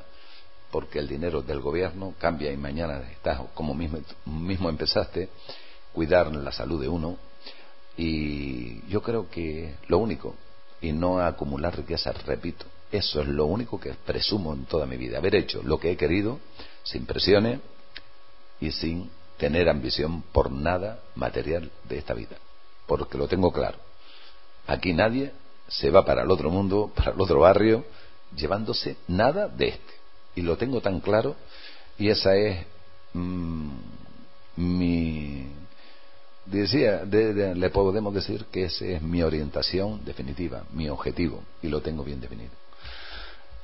porque 0.71 0.99
el 0.99 1.07
dinero 1.07 1.41
del 1.41 1.59
gobierno 1.59 2.13
cambia 2.17 2.51
y 2.51 2.57
mañana 2.57 3.01
estás 3.11 3.41
como 3.53 3.73
mismo, 3.73 3.99
mismo 4.25 4.69
empezaste, 4.69 5.29
cuidar 5.93 6.33
la 6.33 6.51
salud 6.51 6.81
de 6.81 6.87
uno. 6.87 7.17
Y 7.97 8.87
yo 8.87 9.01
creo 9.01 9.29
que 9.29 9.75
lo 9.87 9.97
único, 9.97 10.35
y 10.81 10.93
no 10.93 11.19
acumular 11.19 11.75
riqueza, 11.75 12.11
repito, 12.25 12.65
eso 12.91 13.21
es 13.21 13.27
lo 13.27 13.45
único 13.45 13.79
que 13.79 13.93
presumo 13.93 14.53
en 14.53 14.65
toda 14.65 14.85
mi 14.85 14.97
vida, 14.97 15.17
haber 15.17 15.35
hecho 15.35 15.61
lo 15.63 15.79
que 15.79 15.91
he 15.91 15.97
querido, 15.97 16.39
sin 16.83 17.05
presiones 17.05 17.59
y 18.59 18.71
sin 18.71 19.09
tener 19.37 19.69
ambición 19.69 20.23
por 20.31 20.51
nada 20.51 20.99
material 21.15 21.69
de 21.87 21.97
esta 21.97 22.13
vida, 22.13 22.37
porque 22.87 23.17
lo 23.17 23.27
tengo 23.27 23.51
claro. 23.51 23.77
Aquí 24.67 24.93
nadie 24.93 25.31
se 25.67 25.89
va 25.89 26.05
para 26.05 26.23
el 26.23 26.31
otro 26.31 26.49
mundo, 26.49 26.91
para 26.95 27.11
el 27.11 27.21
otro 27.21 27.39
barrio, 27.39 27.85
llevándose 28.35 28.97
nada 29.07 29.47
de 29.47 29.69
este. 29.69 30.00
Y 30.35 30.41
lo 30.41 30.57
tengo 30.57 30.81
tan 30.81 30.99
claro 30.99 31.35
y 31.97 32.09
esa 32.09 32.35
es 32.35 32.65
mm, 33.13 33.69
mi... 34.57 35.47
Decía, 36.45 37.03
le 37.05 37.69
podemos 37.69 38.13
decir 38.13 38.45
que 38.51 38.63
esa 38.63 38.85
es 38.85 39.01
mi 39.01 39.21
orientación 39.21 40.03
definitiva, 40.03 40.63
mi 40.73 40.89
objetivo, 40.89 41.43
y 41.61 41.67
lo 41.67 41.81
tengo 41.81 42.03
bien 42.03 42.19
definido. 42.19 42.51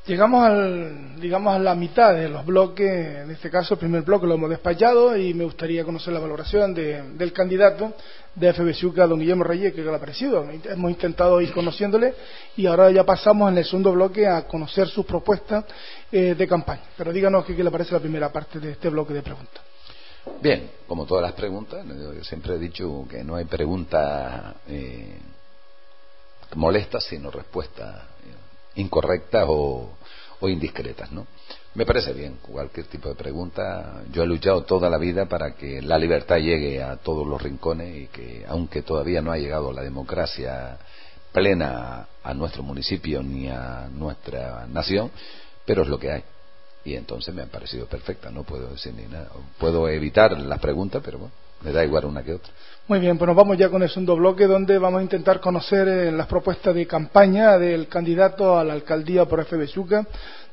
Llegamos 0.07 0.41
al, 0.41 1.19
digamos, 1.19 1.53
a 1.53 1.59
la 1.59 1.75
mitad 1.75 2.13
de 2.13 2.29
los 2.29 2.45
bloques, 2.45 2.89
en 2.89 3.29
este 3.29 3.49
caso 3.49 3.73
el 3.73 3.79
primer 3.81 4.03
bloque 4.03 4.25
lo 4.25 4.35
hemos 4.35 4.49
despachado 4.49 5.17
y 5.17 5.33
me 5.33 5.43
gustaría 5.43 5.83
conocer 5.83 6.13
la 6.13 6.21
valoración 6.21 6.73
del 6.73 7.33
candidato 7.33 7.91
de 8.33 8.53
FBSUCA, 8.53 9.05
don 9.05 9.19
Guillermo 9.19 9.43
Reyes, 9.43 9.73
que 9.73 9.81
le 9.81 9.93
ha 9.93 9.99
parecido. 9.99 10.47
Hemos 10.49 10.91
intentado 10.91 11.41
ir 11.41 11.51
conociéndole 11.51 12.13
y 12.55 12.65
ahora 12.67 12.89
ya 12.89 13.03
pasamos 13.03 13.51
en 13.51 13.57
el 13.57 13.65
segundo 13.65 13.91
bloque 13.91 14.25
a 14.25 14.47
conocer 14.47 14.87
sus 14.87 15.05
propuestas 15.05 15.65
eh, 16.09 16.35
de 16.35 16.47
campaña. 16.47 16.83
Pero 16.95 17.11
díganos 17.11 17.43
qué 17.43 17.61
le 17.61 17.69
parece 17.69 17.91
la 17.91 17.99
primera 17.99 18.31
parte 18.31 18.61
de 18.61 18.71
este 18.71 18.87
bloque 18.87 19.13
de 19.13 19.21
preguntas. 19.21 19.61
Bien, 20.41 20.71
como 20.87 21.05
todas 21.05 21.23
las 21.23 21.33
preguntas, 21.33 21.85
yo 21.85 22.23
siempre 22.23 22.55
he 22.55 22.59
dicho 22.59 23.05
que 23.09 23.25
no 23.25 23.35
hay 23.35 23.43
pregunta 23.43 24.55
eh, 24.69 25.17
molesta, 26.55 27.01
sino 27.01 27.29
respuesta 27.29 28.07
incorrectas 28.77 29.45
o, 29.47 29.91
indiscretas, 30.41 31.11
¿no? 31.11 31.27
Me 31.73 31.85
parece 31.85 32.13
bien 32.13 32.37
cualquier 32.41 32.87
tipo 32.87 33.09
de 33.09 33.15
pregunta. 33.15 34.03
Yo 34.11 34.23
he 34.23 34.27
luchado 34.27 34.63
toda 34.63 34.89
la 34.89 34.97
vida 34.97 35.25
para 35.27 35.55
que 35.55 35.81
la 35.81 35.97
libertad 35.97 36.37
llegue 36.37 36.81
a 36.81 36.95
todos 36.97 37.27
los 37.27 37.41
rincones 37.41 37.95
y 37.95 38.07
que, 38.07 38.45
aunque 38.47 38.81
todavía 38.81 39.21
no 39.21 39.31
ha 39.31 39.37
llegado 39.37 39.73
la 39.73 39.83
democracia 39.83 40.77
plena 41.31 42.07
a 42.23 42.33
nuestro 42.33 42.63
municipio 42.63 43.21
ni 43.21 43.47
a 43.47 43.89
nuestra 43.91 44.65
nación, 44.67 45.11
pero 45.65 45.83
es 45.83 45.87
lo 45.87 45.99
que 45.99 46.11
hay. 46.11 46.23
Y 46.85 46.95
entonces 46.95 47.33
me 47.35 47.43
ha 47.43 47.47
parecido 47.47 47.85
perfecta, 47.85 48.31
no 48.31 48.43
puedo 48.43 48.69
decir 48.69 48.93
ni 48.93 49.05
nada. 49.05 49.29
Puedo 49.59 49.89
evitar 49.89 50.39
las 50.39 50.59
preguntas, 50.59 51.01
pero 51.03 51.19
bueno, 51.19 51.33
me 51.63 51.71
da 51.71 51.83
igual 51.83 52.05
una 52.05 52.23
que 52.23 52.33
otra. 52.33 52.51
Muy 52.87 52.99
bien, 52.99 53.17
pues 53.17 53.27
nos 53.27 53.35
vamos 53.35 53.57
ya 53.57 53.69
con 53.69 53.83
el 53.83 53.89
segundo 53.89 54.15
bloque 54.15 54.47
donde 54.47 54.77
vamos 54.77 54.99
a 54.99 55.03
intentar 55.03 55.41
conocer 55.41 55.87
eh, 55.87 56.11
las 56.11 56.27
propuestas 56.27 56.73
de 56.73 56.87
campaña 56.87 57.57
del 57.57 57.87
candidato 57.87 58.57
a 58.57 58.63
la 58.63 58.73
alcaldía 58.73 59.25
por 59.25 59.43
FB 59.43 59.65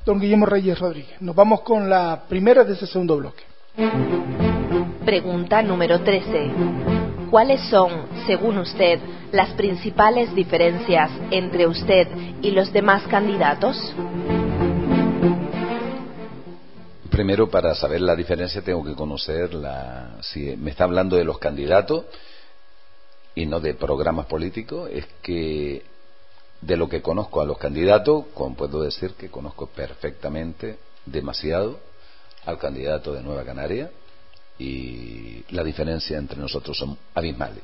don 0.04 0.20
Guillermo 0.20 0.46
Reyes 0.46 0.78
Rodríguez. 0.78 1.20
Nos 1.20 1.34
vamos 1.34 1.60
con 1.60 1.88
la 1.88 2.24
primera 2.28 2.64
de 2.64 2.74
ese 2.74 2.86
segundo 2.86 3.16
bloque. 3.16 3.44
Pregunta 5.04 5.62
número 5.62 6.00
13. 6.00 6.50
¿Cuáles 7.30 7.60
son, 7.68 7.90
según 8.26 8.58
usted, 8.58 8.98
las 9.32 9.50
principales 9.54 10.34
diferencias 10.34 11.10
entre 11.30 11.66
usted 11.66 12.08
y 12.42 12.50
los 12.50 12.72
demás 12.72 13.02
candidatos? 13.08 13.76
Primero 17.14 17.48
para 17.48 17.76
saber 17.76 18.00
la 18.00 18.16
diferencia 18.16 18.60
tengo 18.62 18.84
que 18.84 18.94
conocer 18.94 19.54
la 19.54 20.16
si 20.20 20.56
me 20.56 20.72
está 20.72 20.82
hablando 20.82 21.14
de 21.16 21.24
los 21.24 21.38
candidatos 21.38 22.06
y 23.36 23.46
no 23.46 23.60
de 23.60 23.74
programas 23.74 24.26
políticos 24.26 24.90
es 24.92 25.06
que 25.22 25.84
de 26.60 26.76
lo 26.76 26.88
que 26.88 27.02
conozco 27.02 27.40
a 27.40 27.44
los 27.44 27.56
candidatos 27.56 28.24
como 28.34 28.56
puedo 28.56 28.82
decir 28.82 29.12
que 29.12 29.30
conozco 29.30 29.68
perfectamente 29.68 30.76
demasiado 31.06 31.78
al 32.46 32.58
candidato 32.58 33.12
de 33.12 33.22
Nueva 33.22 33.44
Canaria 33.44 33.92
y 34.58 35.44
la 35.50 35.62
diferencia 35.62 36.18
entre 36.18 36.38
nosotros 36.38 36.76
son 36.76 36.98
abismales. 37.14 37.62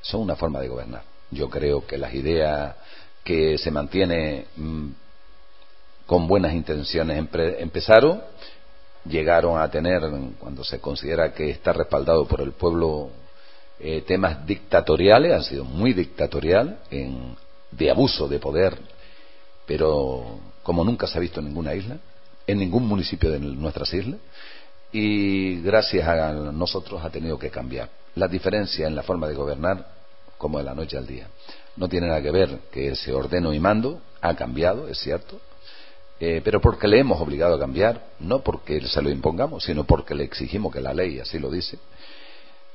Son 0.00 0.20
una 0.20 0.36
forma 0.36 0.60
de 0.60 0.68
gobernar. 0.68 1.02
Yo 1.30 1.48
creo 1.48 1.86
que 1.86 1.98
las 1.98 2.12
ideas 2.14 2.76
que 3.22 3.56
se 3.56 3.70
mantiene 3.70 4.46
mm, 4.56 4.88
con 6.06 6.26
buenas 6.28 6.52
intenciones 6.52 7.18
empezaron 7.58 8.22
llegaron 9.04 9.60
a 9.60 9.70
tener, 9.70 10.02
cuando 10.38 10.64
se 10.64 10.80
considera 10.80 11.32
que 11.32 11.50
está 11.50 11.72
respaldado 11.72 12.26
por 12.26 12.40
el 12.40 12.52
pueblo, 12.52 13.10
eh, 13.78 14.02
temas 14.02 14.46
dictatoriales, 14.46 15.32
han 15.32 15.44
sido 15.44 15.64
muy 15.64 15.92
dictatorial, 15.92 16.78
en, 16.90 17.36
de 17.70 17.90
abuso 17.90 18.28
de 18.28 18.38
poder, 18.38 18.78
pero 19.66 20.38
como 20.62 20.84
nunca 20.84 21.06
se 21.06 21.18
ha 21.18 21.20
visto 21.20 21.40
en 21.40 21.46
ninguna 21.46 21.74
isla, 21.74 21.98
en 22.46 22.58
ningún 22.58 22.86
municipio 22.86 23.30
de 23.30 23.38
nuestras 23.38 23.92
islas, 23.92 24.20
y 24.92 25.60
gracias 25.60 26.06
a 26.06 26.32
nosotros 26.32 27.04
ha 27.04 27.10
tenido 27.10 27.38
que 27.38 27.50
cambiar. 27.50 27.88
La 28.14 28.28
diferencia 28.28 28.86
en 28.86 28.94
la 28.94 29.02
forma 29.02 29.26
de 29.26 29.34
gobernar, 29.34 29.88
como 30.38 30.58
de 30.58 30.64
la 30.64 30.74
noche 30.74 30.96
al 30.96 31.06
día, 31.06 31.26
no 31.76 31.88
tiene 31.88 32.06
nada 32.06 32.22
que 32.22 32.30
ver 32.30 32.60
que 32.70 32.88
ese 32.88 33.12
ordeno 33.12 33.52
y 33.52 33.58
mando 33.58 34.00
ha 34.20 34.34
cambiado, 34.34 34.88
es 34.88 34.98
cierto, 34.98 35.40
eh, 36.26 36.40
pero 36.42 36.58
porque 36.58 36.88
le 36.88 37.00
hemos 37.00 37.20
obligado 37.20 37.56
a 37.56 37.58
cambiar, 37.58 38.00
no 38.20 38.38
porque 38.38 38.80
se 38.88 39.02
lo 39.02 39.10
impongamos, 39.10 39.62
sino 39.62 39.84
porque 39.84 40.14
le 40.14 40.24
exigimos 40.24 40.72
que 40.72 40.80
la 40.80 40.94
ley 40.94 41.20
así 41.20 41.38
lo 41.38 41.50
dice, 41.50 41.78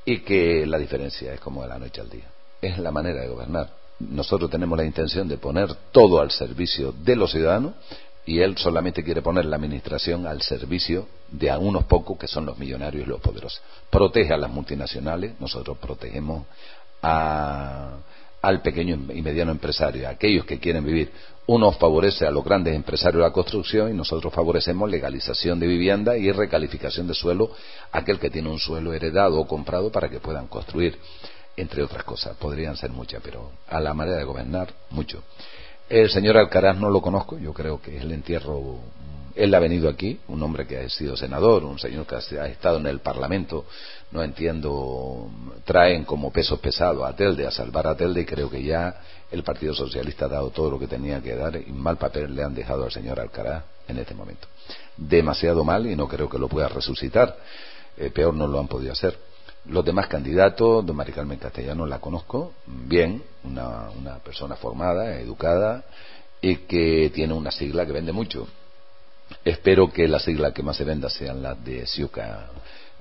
y 0.04 0.20
que 0.20 0.64
la 0.66 0.78
diferencia 0.78 1.34
es 1.34 1.40
como 1.40 1.62
de 1.62 1.68
la 1.68 1.76
noche 1.76 2.00
al 2.00 2.08
día. 2.08 2.30
Es 2.62 2.78
la 2.78 2.92
manera 2.92 3.22
de 3.22 3.28
gobernar. 3.28 3.70
Nosotros 3.98 4.50
tenemos 4.50 4.78
la 4.78 4.84
intención 4.84 5.26
de 5.26 5.36
poner 5.36 5.74
todo 5.90 6.20
al 6.20 6.30
servicio 6.30 6.92
de 6.92 7.16
los 7.16 7.32
ciudadanos 7.32 7.74
y 8.24 8.38
él 8.38 8.56
solamente 8.56 9.02
quiere 9.02 9.20
poner 9.20 9.46
la 9.46 9.56
administración 9.56 10.28
al 10.28 10.42
servicio 10.42 11.08
de 11.32 11.50
a 11.50 11.58
unos 11.58 11.86
pocos 11.86 12.16
que 12.18 12.28
son 12.28 12.46
los 12.46 12.56
millonarios 12.56 13.04
y 13.04 13.08
los 13.08 13.20
poderosos. 13.20 13.60
Protege 13.90 14.32
a 14.32 14.36
las 14.36 14.50
multinacionales, 14.52 15.40
nosotros 15.40 15.76
protegemos 15.78 16.46
a, 17.02 17.96
al 18.42 18.62
pequeño 18.62 18.94
y 19.12 19.22
mediano 19.22 19.50
empresario, 19.50 20.06
a 20.06 20.12
aquellos 20.12 20.44
que 20.44 20.60
quieren 20.60 20.84
vivir. 20.84 21.10
Uno 21.52 21.72
favorece 21.72 22.24
a 22.28 22.30
los 22.30 22.44
grandes 22.44 22.76
empresarios 22.76 23.16
de 23.20 23.28
la 23.28 23.32
construcción 23.32 23.90
y 23.90 23.92
nosotros 23.92 24.32
favorecemos 24.32 24.88
legalización 24.88 25.58
de 25.58 25.66
vivienda 25.66 26.16
y 26.16 26.30
recalificación 26.30 27.08
de 27.08 27.14
suelo 27.14 27.50
a 27.90 27.98
aquel 27.98 28.20
que 28.20 28.30
tiene 28.30 28.48
un 28.48 28.60
suelo 28.60 28.92
heredado 28.92 29.40
o 29.40 29.48
comprado 29.48 29.90
para 29.90 30.08
que 30.08 30.20
puedan 30.20 30.46
construir, 30.46 30.96
entre 31.56 31.82
otras 31.82 32.04
cosas. 32.04 32.36
Podrían 32.36 32.76
ser 32.76 32.90
muchas, 32.90 33.20
pero 33.20 33.50
a 33.66 33.80
la 33.80 33.92
manera 33.94 34.18
de 34.18 34.22
gobernar, 34.22 34.68
mucho. 34.90 35.24
El 35.88 36.08
señor 36.10 36.36
Alcaraz 36.36 36.76
no 36.76 36.88
lo 36.88 37.02
conozco, 37.02 37.36
yo 37.36 37.52
creo 37.52 37.82
que 37.82 37.96
es 37.96 38.02
el 38.04 38.12
entierro 38.12 38.78
él 39.34 39.54
ha 39.54 39.58
venido 39.58 39.88
aquí, 39.88 40.18
un 40.28 40.42
hombre 40.42 40.66
que 40.66 40.78
ha 40.78 40.88
sido 40.88 41.16
senador, 41.16 41.64
un 41.64 41.78
señor 41.78 42.06
que 42.06 42.16
ha 42.16 42.46
estado 42.46 42.78
en 42.78 42.86
el 42.86 43.00
Parlamento, 43.00 43.64
no 44.10 44.22
entiendo, 44.22 45.30
traen 45.64 46.04
como 46.04 46.32
pesos 46.32 46.58
pesados 46.58 47.08
a 47.08 47.14
Telde, 47.14 47.46
a 47.46 47.50
salvar 47.50 47.86
a 47.86 47.96
Telde 47.96 48.22
y 48.22 48.24
creo 48.26 48.50
que 48.50 48.62
ya 48.62 49.00
el 49.30 49.42
Partido 49.42 49.74
Socialista 49.74 50.24
ha 50.24 50.28
dado 50.28 50.50
todo 50.50 50.70
lo 50.70 50.78
que 50.78 50.86
tenía 50.86 51.20
que 51.20 51.34
dar 51.34 51.56
y 51.56 51.70
mal 51.72 51.96
papel 51.96 52.34
le 52.34 52.42
han 52.42 52.54
dejado 52.54 52.84
al 52.84 52.90
señor 52.90 53.20
Alcaraz 53.20 53.64
en 53.86 53.98
este 53.98 54.14
momento. 54.14 54.48
Demasiado 54.96 55.64
mal 55.64 55.86
y 55.86 55.96
no 55.96 56.08
creo 56.08 56.28
que 56.28 56.38
lo 56.38 56.48
pueda 56.48 56.68
resucitar. 56.68 57.36
Eh, 57.96 58.10
peor 58.10 58.34
no 58.34 58.46
lo 58.46 58.58
han 58.58 58.68
podido 58.68 58.92
hacer. 58.92 59.16
Los 59.66 59.84
demás 59.84 60.06
candidatos, 60.06 60.84
don 60.86 60.96
Mari 60.96 61.12
Carmen 61.12 61.38
Castellano 61.38 61.86
la 61.86 61.98
conozco 61.98 62.54
bien, 62.66 63.22
una, 63.44 64.18
persona 64.24 64.56
formada, 64.56 65.18
educada 65.20 65.84
y 66.40 66.56
que 66.56 67.10
tiene 67.14 67.34
una 67.34 67.50
sigla 67.50 67.84
que 67.84 67.92
vende 67.92 68.12
mucho. 68.12 68.48
Espero 69.44 69.92
que 69.92 70.08
la 70.08 70.18
sigla 70.18 70.52
que 70.52 70.62
más 70.62 70.76
se 70.76 70.84
venda 70.84 71.10
sean 71.10 71.42
las 71.42 71.62
de 71.62 71.86
Siuca 71.86 72.48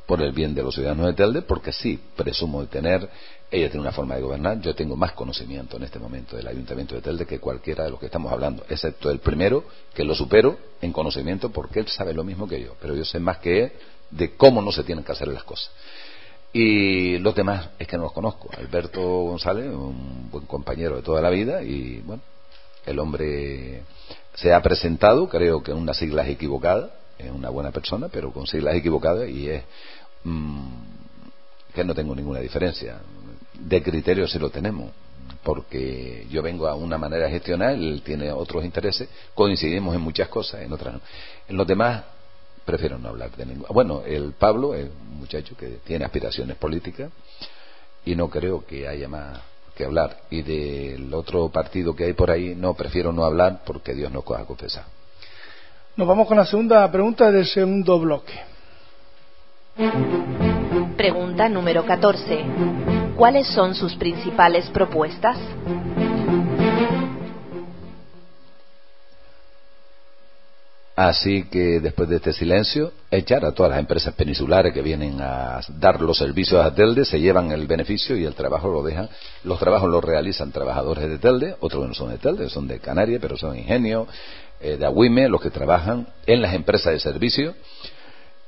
por 0.06 0.22
el 0.22 0.32
bien 0.32 0.54
de 0.54 0.64
los 0.64 0.76
ciudadanos 0.76 1.08
de 1.08 1.14
Telde, 1.14 1.42
porque 1.44 1.72
sí, 1.72 2.00
presumo 2.16 2.62
de 2.62 2.68
tener, 2.68 3.10
ella 3.52 3.70
tiene 3.70 3.82
una 3.82 3.92
forma 3.92 4.16
de 4.16 4.22
gobernar, 4.22 4.62
yo 4.62 4.76
tengo 4.76 4.96
más 4.96 5.14
conocimiento 5.14 5.78
en 5.78 5.84
este 5.84 5.98
momento 5.98 6.36
del 6.36 6.48
Ayuntamiento 6.48 6.96
de 6.96 7.02
Telde 7.02 7.26
que 7.26 7.40
cualquiera 7.40 7.84
de 7.84 7.92
los 7.92 8.00
que 8.00 8.06
estamos 8.06 8.32
hablando, 8.32 8.64
excepto 8.70 9.10
el 9.10 9.20
primero, 9.20 9.64
que 9.94 10.04
lo 10.04 10.14
supero 10.14 10.58
en 10.82 10.94
conocimiento 10.94 11.50
porque 11.50 11.80
él 11.80 11.88
sabe 11.88 12.14
lo 12.14 12.24
mismo 12.24 12.48
que 12.48 12.62
yo, 12.62 12.76
pero 12.80 12.96
yo 12.96 13.04
sé 13.04 13.20
más 13.20 13.40
que 13.40 13.64
él 13.64 13.72
de 14.12 14.36
cómo 14.36 14.62
no 14.62 14.72
se 14.72 14.84
tienen 14.84 15.04
que 15.04 15.12
hacer 15.12 15.28
las 15.28 15.44
cosas. 15.44 15.72
Y 16.52 17.18
los 17.20 17.36
demás 17.36 17.70
es 17.78 17.88
que 17.88 17.96
no 17.96 18.04
los 18.04 18.12
conozco. 18.12 18.50
Alberto 18.58 19.02
González, 19.02 19.68
un 19.68 20.30
buen 20.32 20.46
compañero 20.46 20.96
de 20.96 21.04
toda 21.04 21.22
la 21.22 21.30
vida, 21.30 21.62
y 21.62 22.02
bueno, 22.02 22.24
el 22.86 22.98
hombre 23.00 23.84
se 24.34 24.54
ha 24.54 24.62
presentado, 24.62 25.30
creo 25.30 25.62
que 25.62 25.72
en 25.72 25.78
unas 25.78 25.98
siglas 25.98 26.28
equivocadas, 26.28 26.92
es 27.20 27.32
una 27.32 27.50
buena 27.50 27.72
persona, 27.72 28.08
pero 28.08 28.32
con 28.32 28.48
siglas 28.48 28.76
equivocadas 28.76 29.30
y 29.30 29.50
es 29.50 29.64
mm, 30.24 30.68
que 31.76 31.84
no 31.84 31.94
tengo 31.94 32.16
ninguna 32.16 32.40
diferencia. 32.40 33.00
De 33.60 33.84
criterio 33.84 34.28
sí 34.28 34.40
lo 34.40 34.50
tenemos, 34.50 34.92
porque 35.44 36.26
yo 36.30 36.42
vengo 36.42 36.68
a 36.68 36.76
una 36.76 36.98
manera 36.98 37.26
de 37.26 37.32
gestionar, 37.32 37.74
él 37.74 38.02
tiene 38.04 38.32
otros 38.32 38.64
intereses, 38.64 39.10
coincidimos 39.34 39.96
en 39.96 40.02
muchas 40.02 40.28
cosas, 40.28 40.62
en 40.62 40.72
otras 40.74 40.96
no. 40.96 41.02
En 41.48 41.58
los 41.58 41.68
demás 41.68 42.04
prefiero 42.66 42.98
no 42.98 43.10
hablar 43.10 43.32
de 43.32 43.46
ningún. 43.46 43.66
Bueno, 43.70 44.04
el 44.06 44.34
Pablo 44.34 44.76
es 44.76 44.86
un 44.86 45.18
muchacho 45.20 45.56
que 45.58 45.80
tiene 45.84 46.06
aspiraciones 46.06 46.56
políticas 46.58 47.12
y 48.06 48.16
no 48.16 48.30
creo 48.30 48.66
que 48.66 48.88
haya 48.88 49.08
más 49.08 49.40
que 49.76 49.86
hablar. 49.86 50.18
Y 50.30 50.42
del 50.42 51.12
otro 51.14 51.50
partido 51.50 51.96
que 51.96 52.04
hay 52.04 52.14
por 52.14 52.30
ahí, 52.30 52.54
no, 52.56 52.74
prefiero 52.74 53.12
no 53.12 53.24
hablar 53.24 53.62
porque 53.66 53.94
Dios 53.94 54.12
no 54.12 54.22
coja 54.22 54.46
confesar. 54.46 54.86
Nos 55.96 56.08
vamos 56.08 56.28
con 56.28 56.38
la 56.38 56.46
segunda 56.46 56.90
pregunta 56.92 57.32
del 57.32 57.46
segundo 57.46 58.00
bloque. 58.00 58.34
Pregunta 60.96 61.50
número 61.50 61.86
14. 61.86 62.99
¿Cuáles 63.20 63.48
son 63.48 63.76
sus 63.76 63.96
principales 63.96 64.70
propuestas? 64.70 65.38
Así 70.96 71.44
que 71.50 71.82
después 71.82 72.08
de 72.08 72.16
este 72.16 72.32
silencio, 72.32 72.94
echar 73.12 73.44
a 73.44 73.52
todas 73.52 73.72
las 73.72 73.80
empresas 73.80 74.14
peninsulares 74.14 74.74
que 74.74 74.82
vienen 74.82 75.20
a 75.20 75.60
dar 75.68 76.00
los 76.00 76.18
servicios 76.18 76.66
a 76.66 76.74
Telde, 76.74 77.04
se 77.04 77.20
llevan 77.20 77.52
el 77.52 77.68
beneficio 77.68 78.16
y 78.16 78.24
el 78.24 78.36
trabajo 78.36 78.70
lo 78.70 78.84
dejan. 78.84 79.10
Los 79.44 79.60
trabajos 79.60 79.90
los 79.90 80.02
realizan 80.02 80.54
trabajadores 80.54 81.10
de 81.10 81.18
Telde, 81.18 81.58
otros 81.60 81.86
no 81.86 81.94
son 81.94 82.12
de 82.12 82.20
Telde, 82.20 82.48
son 82.48 82.70
de 82.70 82.80
Canarias, 82.80 83.20
pero 83.22 83.36
son 83.36 83.58
ingenios, 83.58 84.08
eh, 84.62 84.78
de 84.78 84.86
Agüime, 84.86 85.28
los 85.28 85.42
que 85.42 85.50
trabajan 85.50 86.08
en 86.26 86.42
las 86.42 86.54
empresas 86.54 86.94
de 86.94 87.02
servicio 87.02 87.54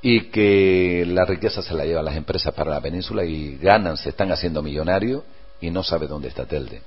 y 0.02 0.30
que 0.30 1.04
la 1.06 1.24
riqueza 1.24 1.62
se 1.62 1.74
la 1.74 1.84
llevan 1.84 2.04
las 2.04 2.16
empresas 2.16 2.52
para 2.52 2.72
la 2.72 2.80
península 2.80 3.24
y 3.24 3.56
ganan, 3.56 3.96
se 3.96 4.10
están 4.10 4.32
haciendo 4.32 4.60
millonarios 4.60 5.22
y 5.60 5.70
no 5.70 5.84
sabe 5.84 6.08
dónde 6.08 6.28
está 6.28 6.44
Telde. 6.44 6.82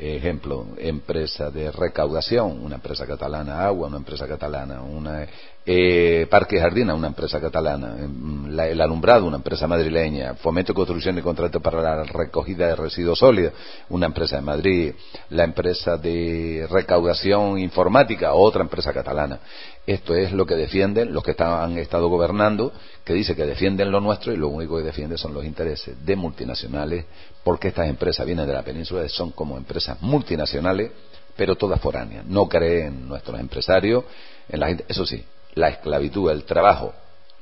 Ejemplo, 0.00 0.64
empresa 0.76 1.50
de 1.50 1.72
recaudación, 1.72 2.64
una 2.64 2.76
empresa 2.76 3.04
catalana, 3.04 3.64
agua, 3.64 3.88
una 3.88 3.96
empresa 3.96 4.28
catalana, 4.28 4.80
una 4.80 5.26
eh, 5.66 6.26
Parque 6.30 6.60
Jardina, 6.60 6.94
una 6.94 7.08
empresa 7.08 7.40
catalana, 7.40 7.96
em, 7.98 8.58
el 8.60 8.80
alumbrado, 8.80 9.26
una 9.26 9.38
empresa 9.38 9.66
madrileña, 9.66 10.34
Fomento, 10.34 10.72
Construcción 10.72 11.18
y 11.18 11.22
Contrato 11.22 11.60
para 11.60 11.82
la 11.82 12.04
Recogida 12.04 12.68
de 12.68 12.76
Residuos 12.76 13.18
Sólidos, 13.18 13.52
una 13.88 14.06
empresa 14.06 14.36
de 14.36 14.42
Madrid, 14.42 14.94
la 15.30 15.42
empresa 15.42 15.96
de 15.96 16.66
recaudación 16.70 17.58
informática, 17.58 18.34
otra 18.34 18.62
empresa 18.62 18.92
catalana. 18.92 19.40
Esto 19.88 20.14
es 20.14 20.32
lo 20.32 20.44
que 20.44 20.54
defienden 20.54 21.14
los 21.14 21.22
que 21.22 21.34
han 21.38 21.78
estado 21.78 22.08
gobernando, 22.08 22.74
que 23.04 23.14
dice 23.14 23.34
que 23.34 23.46
defienden 23.46 23.90
lo 23.90 24.02
nuestro 24.02 24.34
y 24.34 24.36
lo 24.36 24.48
único 24.48 24.76
que 24.76 24.82
defienden 24.82 25.16
son 25.16 25.32
los 25.32 25.46
intereses 25.46 26.04
de 26.04 26.14
multinacionales 26.14 27.06
porque 27.42 27.68
estas 27.68 27.88
empresas 27.88 28.26
vienen 28.26 28.46
de 28.46 28.52
la 28.52 28.62
península, 28.62 29.08
son 29.08 29.30
como 29.30 29.56
empresas 29.56 29.96
multinacionales, 30.02 30.90
pero 31.34 31.56
todas 31.56 31.80
foráneas. 31.80 32.26
No 32.26 32.46
creen 32.50 33.08
nuestros 33.08 33.40
empresarios 33.40 34.04
en 34.50 34.60
la. 34.60 34.68
Eso 34.68 35.06
sí, 35.06 35.24
la 35.54 35.70
esclavitud, 35.70 36.30
el 36.32 36.44
trabajo, 36.44 36.92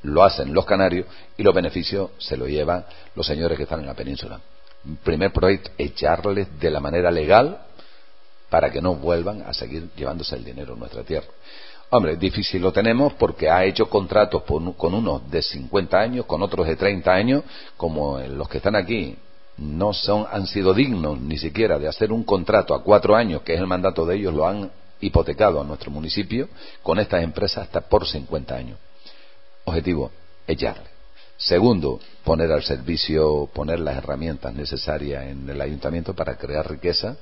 lo 0.02 0.22
hacen 0.22 0.54
los 0.54 0.64
canarios 0.66 1.06
y 1.36 1.42
los 1.42 1.52
beneficios 1.52 2.10
se 2.18 2.36
lo 2.36 2.46
llevan 2.46 2.86
los 3.16 3.26
señores 3.26 3.56
que 3.56 3.64
están 3.64 3.80
en 3.80 3.86
la 3.86 3.94
península. 3.94 4.38
primer 5.02 5.32
proyecto, 5.32 5.72
echarles 5.78 6.46
de 6.60 6.70
la 6.70 6.78
manera 6.78 7.10
legal 7.10 7.58
para 8.48 8.70
que 8.70 8.80
no 8.80 8.94
vuelvan 8.94 9.42
a 9.42 9.52
seguir 9.52 9.90
llevándose 9.96 10.36
el 10.36 10.44
dinero 10.44 10.74
en 10.74 10.78
nuestra 10.78 11.02
tierra. 11.02 11.26
Hombre, 11.90 12.16
difícil 12.16 12.62
lo 12.62 12.72
tenemos 12.72 13.12
porque 13.14 13.48
ha 13.48 13.64
hecho 13.64 13.88
contratos 13.88 14.42
con 14.42 14.94
unos 14.94 15.30
de 15.30 15.40
50 15.40 15.98
años, 15.98 16.26
con 16.26 16.42
otros 16.42 16.66
de 16.66 16.76
30 16.76 17.12
años, 17.12 17.44
como 17.76 18.18
los 18.18 18.48
que 18.48 18.58
están 18.58 18.74
aquí 18.74 19.16
no 19.58 19.92
son, 19.92 20.26
han 20.30 20.46
sido 20.46 20.74
dignos 20.74 21.20
ni 21.20 21.38
siquiera 21.38 21.78
de 21.78 21.88
hacer 21.88 22.12
un 22.12 22.24
contrato 22.24 22.74
a 22.74 22.82
cuatro 22.82 23.16
años, 23.16 23.42
que 23.42 23.54
es 23.54 23.60
el 23.60 23.66
mandato 23.66 24.04
de 24.04 24.16
ellos, 24.16 24.34
lo 24.34 24.46
han 24.46 24.70
hipotecado 25.00 25.60
a 25.60 25.64
nuestro 25.64 25.90
municipio 25.90 26.48
con 26.82 26.98
estas 26.98 27.22
empresas 27.22 27.64
hasta 27.64 27.82
por 27.82 28.06
50 28.06 28.54
años. 28.54 28.78
Objetivo, 29.64 30.10
echarle. 30.46 30.96
Segundo, 31.36 32.00
poner 32.24 32.50
al 32.50 32.62
servicio, 32.62 33.48
poner 33.52 33.80
las 33.80 33.96
herramientas 33.96 34.54
necesarias 34.54 35.26
en 35.26 35.48
el 35.48 35.60
ayuntamiento 35.60 36.14
para 36.14 36.36
crear 36.36 36.68
riqueza. 36.70 37.16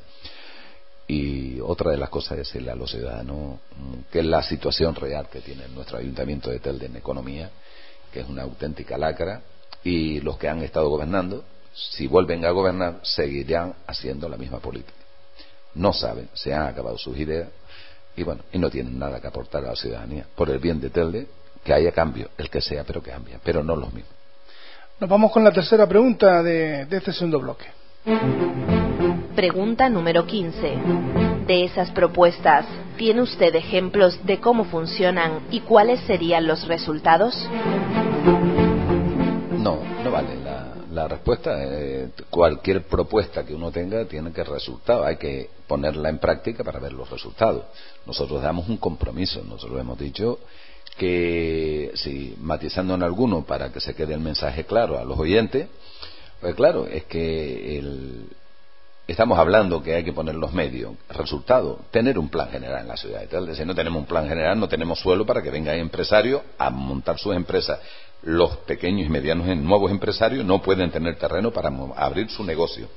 Y 1.07 1.61
otra 1.61 1.91
de 1.91 1.99
las 1.99 2.09
cosas 2.09 2.39
es 2.39 2.47
decirle 2.47 2.71
a 2.71 2.75
los 2.75 2.91
ciudadanos 2.91 3.59
mm, 3.77 4.11
que 4.11 4.23
la 4.23 4.43
situación 4.43 4.95
real 4.95 5.29
que 5.31 5.41
tiene 5.41 5.69
nuestro 5.69 5.99
ayuntamiento 5.99 6.51
de 6.51 6.61
Telde 6.61 6.87
en 6.87 6.97
economía, 6.97 7.51
que 8.13 8.21
es 8.21 8.29
una 8.29 8.43
auténtica 8.43 8.97
lacra, 8.97 9.43
y 9.83 10.21
los 10.21 10.39
que 10.39 10.49
han 10.49 10.63
estado 10.63 10.89
gobernando, 10.89 11.45
si 11.75 12.07
vuelven 12.07 12.45
a 12.47 12.51
gobernar, 12.51 13.01
seguirán 13.03 13.75
haciendo 13.87 14.29
la 14.29 14.39
misma 14.39 14.61
política. 14.61 14.95
No 15.75 15.93
saben, 15.93 16.29
se 16.33 16.55
han 16.55 16.69
acabado 16.69 16.97
sus 16.97 17.19
ideas 17.19 17.49
y 18.17 18.23
bueno, 18.23 18.43
y 18.53 18.59
no 18.59 18.71
tienen 18.71 18.99
nada 18.99 19.21
que 19.21 19.27
aportar 19.27 19.65
a 19.65 19.71
la 19.71 19.77
ciudadanía. 19.77 20.27
Por 20.35 20.49
el 20.51 20.59
bien 20.59 20.81
de 20.81 20.91
Telde, 20.91 21.27
que 21.65 21.75
haya 21.75 21.93
cambio, 21.93 22.31
el 22.39 22.49
que 22.49 22.61
sea, 22.61 22.85
pero 22.85 23.03
que 23.03 23.11
cambie, 23.11 23.39
pero 23.43 23.63
no 23.63 23.75
los 23.77 23.93
mismos. 23.93 24.13
Nos 25.01 25.11
vamos 25.11 25.33
con 25.33 25.43
la 25.43 25.53
tercera 25.53 25.87
pregunta 25.87 26.43
de 26.43 26.87
este 26.91 27.13
segundo 27.13 27.41
bloque. 27.41 27.67
Pregunta 29.35 29.89
número 29.89 30.27
15. 30.27 30.77
De 31.47 31.65
esas 31.65 31.91
propuestas, 31.91 32.67
¿tiene 32.97 33.23
usted 33.23 33.55
ejemplos 33.57 34.25
de 34.25 34.39
cómo 34.39 34.65
funcionan 34.65 35.41
y 35.51 35.61
cuáles 35.61 36.01
serían 36.01 36.47
los 36.47 36.67
resultados? 36.69 37.35
No, 39.59 39.79
no 40.05 40.11
vale 40.11 40.37
la 40.95 41.09
respuesta. 41.09 41.53
Eh, 41.65 42.11
cualquier 42.31 42.85
propuesta 42.85 43.45
que 43.45 43.55
uno 43.55 43.71
tenga 43.71 44.05
tiene 44.07 44.33
que 44.33 44.45
resultar. 44.45 45.05
Hay 45.05 45.17
que 45.17 45.51
ponerla 45.67 46.09
en 46.09 46.19
práctica 46.19 46.63
para 46.63 46.79
ver 46.79 46.93
los 46.93 47.11
resultados. 47.11 47.65
Nosotros 48.07 48.41
damos 48.41 48.69
un 48.69 48.77
compromiso. 48.77 49.43
Nosotros 49.43 49.81
hemos 49.81 49.99
dicho 49.99 50.39
que, 50.97 51.91
si 51.95 52.37
matizando 52.41 52.95
en 52.95 53.03
alguno 53.03 53.45
para 53.45 53.73
que 53.73 53.81
se 53.81 53.95
quede 53.95 54.15
el 54.15 54.21
mensaje 54.21 54.65
claro 54.65 54.99
a 54.99 55.05
los 55.05 55.19
oyentes, 55.19 55.69
pues 56.41 56.55
claro, 56.55 56.87
es 56.87 57.05
que 57.05 57.79
el, 57.79 58.29
estamos 59.07 59.39
hablando 59.39 59.83
que 59.83 59.95
hay 59.95 60.05
que 60.05 60.13
poner 60.13 60.35
los 60.35 60.53
medios. 60.53 60.93
Resultado, 61.09 61.81
tener 61.91 62.19
un 62.19 62.29
plan 62.29 62.51
general 62.51 62.83
en 62.83 62.89
la 62.89 62.97
ciudad 62.97 63.21
de 63.21 63.27
tal. 63.27 63.55
Si 63.55 63.65
no 63.65 63.75
tenemos 63.75 64.01
un 64.01 64.07
plan 64.07 64.29
general, 64.29 64.59
no 64.59 64.69
tenemos 64.69 64.99
suelo 65.01 65.27
para 65.27 65.43
que 65.43 65.51
vengan 65.51 65.77
empresarios 65.77 66.43
a 66.59 66.71
montar 66.71 67.19
sus 67.19 67.35
empresas 67.35 67.79
los 68.25 68.57
pequeños 68.59 69.07
y 69.07 69.11
medianos 69.11 69.47
nuevos 69.59 69.91
empresarios 69.91 70.45
no 70.45 70.63
pueden 70.63 70.91
tener 70.91 71.17
terreno 71.17 71.53
para 71.53 71.71
abrir 71.97 72.31
su 72.31 72.43
negocio. 72.43 72.89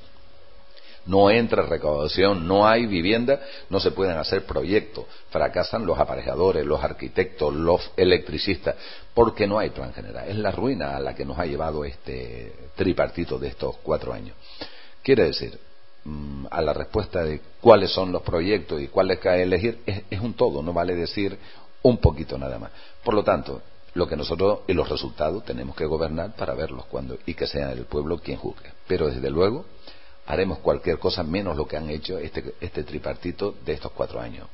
No 1.05 1.29
entra 1.29 1.63
recaudación, 1.63 2.47
no 2.47 2.67
hay 2.67 2.85
vivienda, 2.85 3.39
no 3.69 3.79
se 3.79 3.91
pueden 3.91 4.17
hacer 4.17 4.45
proyectos. 4.45 5.05
Fracasan 5.29 5.85
los 5.85 5.97
aparejadores, 5.97 6.65
los 6.65 6.83
arquitectos, 6.83 7.53
los 7.53 7.91
electricistas, 7.95 8.75
porque 9.13 9.47
no 9.47 9.57
hay 9.57 9.69
plan 9.69 9.93
general. 9.93 10.27
Es 10.27 10.35
la 10.35 10.51
ruina 10.51 10.97
a 10.97 10.99
la 10.99 11.15
que 11.15 11.23
nos 11.23 11.39
ha 11.39 11.45
llevado 11.45 11.85
este 11.85 12.53
tripartito 12.75 13.39
de 13.39 13.47
estos 13.47 13.77
cuatro 13.77 14.11
años. 14.11 14.35
Quiere 15.01 15.23
decir, 15.23 15.57
a 16.49 16.61
la 16.61 16.73
respuesta 16.73 17.23
de 17.23 17.41
cuáles 17.61 17.91
son 17.91 18.11
los 18.11 18.21
proyectos 18.21 18.81
y 18.81 18.87
cuáles 18.87 19.19
que 19.19 19.29
elegir, 19.41 19.79
es, 19.85 20.03
es 20.09 20.19
un 20.19 20.33
todo. 20.33 20.61
No 20.61 20.73
vale 20.73 20.95
decir 20.95 21.37
un 21.83 21.97
poquito 21.97 22.37
nada 22.37 22.59
más. 22.59 22.71
Por 23.03 23.13
lo 23.13 23.23
tanto, 23.23 23.61
lo 23.93 24.07
que 24.07 24.15
nosotros 24.15 24.59
y 24.67 24.73
los 24.73 24.87
resultados 24.89 25.43
tenemos 25.43 25.75
que 25.75 25.85
gobernar 25.85 26.35
para 26.35 26.53
verlos 26.53 26.85
cuando 26.85 27.17
y 27.25 27.33
que 27.33 27.47
sea 27.47 27.71
el 27.71 27.85
pueblo 27.85 28.19
quien 28.19 28.37
juzgue. 28.37 28.71
Pero 28.87 29.07
desde 29.07 29.29
luego 29.29 29.65
haremos 30.27 30.59
cualquier 30.59 30.99
cosa 30.99 31.23
menos 31.23 31.57
lo 31.57 31.67
que 31.67 31.77
han 31.77 31.89
hecho 31.89 32.19
este, 32.19 32.53
este 32.61 32.83
tripartito 32.83 33.55
de 33.65 33.73
estos 33.73 33.91
cuatro 33.93 34.19
años, 34.19 34.47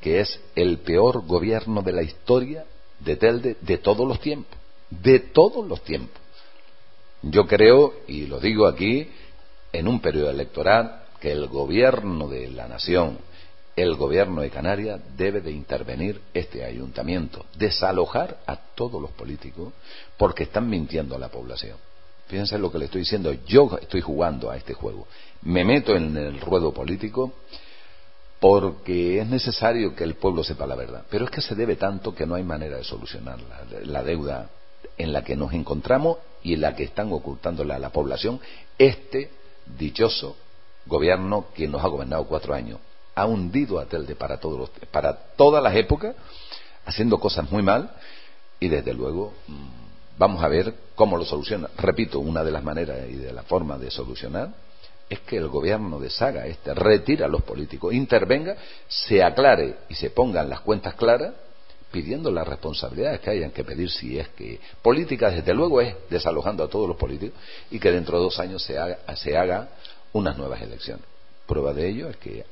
que 0.00 0.20
es 0.20 0.40
el 0.56 0.78
peor 0.78 1.26
gobierno 1.26 1.82
de 1.82 1.92
la 1.92 2.02
historia 2.02 2.64
de 2.98 3.16
Telde 3.16 3.56
de 3.60 3.78
todos 3.78 4.08
los 4.08 4.20
tiempos, 4.20 4.58
de 4.90 5.20
todos 5.20 5.66
los 5.66 5.82
tiempos. 5.82 6.20
Yo 7.22 7.46
creo, 7.46 7.94
y 8.08 8.26
lo 8.26 8.40
digo 8.40 8.66
aquí, 8.66 9.08
en 9.72 9.88
un 9.88 10.00
periodo 10.00 10.30
electoral, 10.30 11.04
que 11.20 11.32
el 11.32 11.46
gobierno 11.46 12.28
de 12.28 12.48
la 12.48 12.66
nación, 12.66 13.18
el 13.76 13.94
gobierno 13.94 14.40
de 14.40 14.50
Canarias, 14.50 15.00
debe 15.16 15.40
de 15.40 15.52
intervenir 15.52 16.20
este 16.34 16.64
ayuntamiento, 16.64 17.44
desalojar 17.56 18.38
a 18.46 18.56
todos 18.56 19.00
los 19.00 19.10
políticos 19.12 19.72
porque 20.16 20.44
están 20.44 20.68
mintiendo 20.68 21.14
a 21.14 21.18
la 21.18 21.28
población. 21.28 21.76
Fíjense 22.26 22.58
lo 22.58 22.70
que 22.70 22.78
le 22.78 22.84
estoy 22.84 23.00
diciendo, 23.00 23.32
yo 23.46 23.76
estoy 23.80 24.00
jugando 24.00 24.50
a 24.50 24.56
este 24.56 24.72
juego. 24.72 25.06
Me 25.42 25.64
meto 25.64 25.96
en 25.96 26.16
el 26.16 26.40
ruedo 26.40 26.72
político 26.72 27.32
porque 28.38 29.18
es 29.20 29.26
necesario 29.26 29.94
que 29.94 30.04
el 30.04 30.14
pueblo 30.14 30.42
sepa 30.42 30.66
la 30.66 30.74
verdad. 30.74 31.04
Pero 31.10 31.26
es 31.26 31.30
que 31.30 31.42
se 31.42 31.54
debe 31.54 31.76
tanto 31.76 32.14
que 32.14 32.26
no 32.26 32.34
hay 32.34 32.42
manera 32.42 32.78
de 32.78 32.84
solucionar 32.84 33.38
la, 33.84 34.02
deuda 34.02 34.48
en 34.96 35.12
la 35.12 35.22
que 35.22 35.36
nos 35.36 35.52
encontramos 35.52 36.18
y 36.42 36.54
en 36.54 36.62
la 36.62 36.74
que 36.74 36.84
están 36.84 37.12
ocultándole 37.12 37.74
a 37.74 37.78
la 37.78 37.90
población 37.90 38.40
este 38.78 39.30
dichoso 39.78 40.36
gobierno 40.86 41.46
que 41.54 41.68
nos 41.68 41.84
ha 41.84 41.88
gobernado 41.88 42.24
cuatro 42.24 42.54
años. 42.54 42.78
Ha 43.14 43.26
hundido 43.26 43.78
a 43.78 43.86
Telde 43.86 44.14
para, 44.14 44.38
todos 44.38 44.70
para 44.90 45.14
todas 45.36 45.62
las 45.62 45.74
épocas, 45.74 46.14
haciendo 46.84 47.18
cosas 47.18 47.50
muy 47.50 47.62
mal 47.62 47.90
y 48.58 48.68
desde 48.68 48.94
luego 48.94 49.32
mm, 49.46 50.18
vamos 50.18 50.42
a 50.42 50.48
ver 50.48 50.74
cómo 50.94 51.16
lo 51.16 51.24
soluciona. 51.24 51.68
Repito, 51.76 52.20
una 52.20 52.44
de 52.44 52.50
las 52.50 52.62
maneras 52.62 52.98
y 53.08 53.16
de 53.16 53.32
la 53.32 53.42
forma 53.42 53.78
de 53.78 53.90
solucionar 53.90 54.50
es 55.08 55.20
que 55.20 55.36
el 55.36 55.48
gobierno 55.48 55.98
deshaga 55.98 56.46
este, 56.46 56.72
retira 56.72 57.26
a 57.26 57.28
los 57.28 57.42
políticos, 57.42 57.92
intervenga, 57.92 58.56
se 58.86 59.24
aclare 59.24 59.78
y 59.88 59.94
se 59.94 60.10
pongan 60.10 60.48
las 60.48 60.60
cuentas 60.60 60.94
claras, 60.94 61.34
pidiendo 61.90 62.30
las 62.30 62.46
responsabilidades 62.46 63.20
que 63.20 63.30
hayan 63.30 63.50
que 63.50 63.64
pedir 63.64 63.90
si 63.90 64.18
es 64.18 64.28
que 64.30 64.60
política, 64.82 65.30
desde 65.30 65.54
luego, 65.54 65.80
es 65.80 65.94
desalojando 66.08 66.64
a 66.64 66.68
todos 66.68 66.88
los 66.88 66.96
políticos 66.96 67.38
y 67.70 67.78
que 67.78 67.90
dentro 67.90 68.18
de 68.18 68.24
dos 68.24 68.38
años 68.38 68.62
se 68.62 68.78
haga, 68.78 68.98
se 69.16 69.36
haga 69.36 69.68
unas 70.12 70.36
nuevas 70.36 70.60
elecciones. 70.62 71.04
Prueba 71.46 71.72
de 71.72 71.88
ello 71.88 72.08
es 72.08 72.16
que 72.16 72.44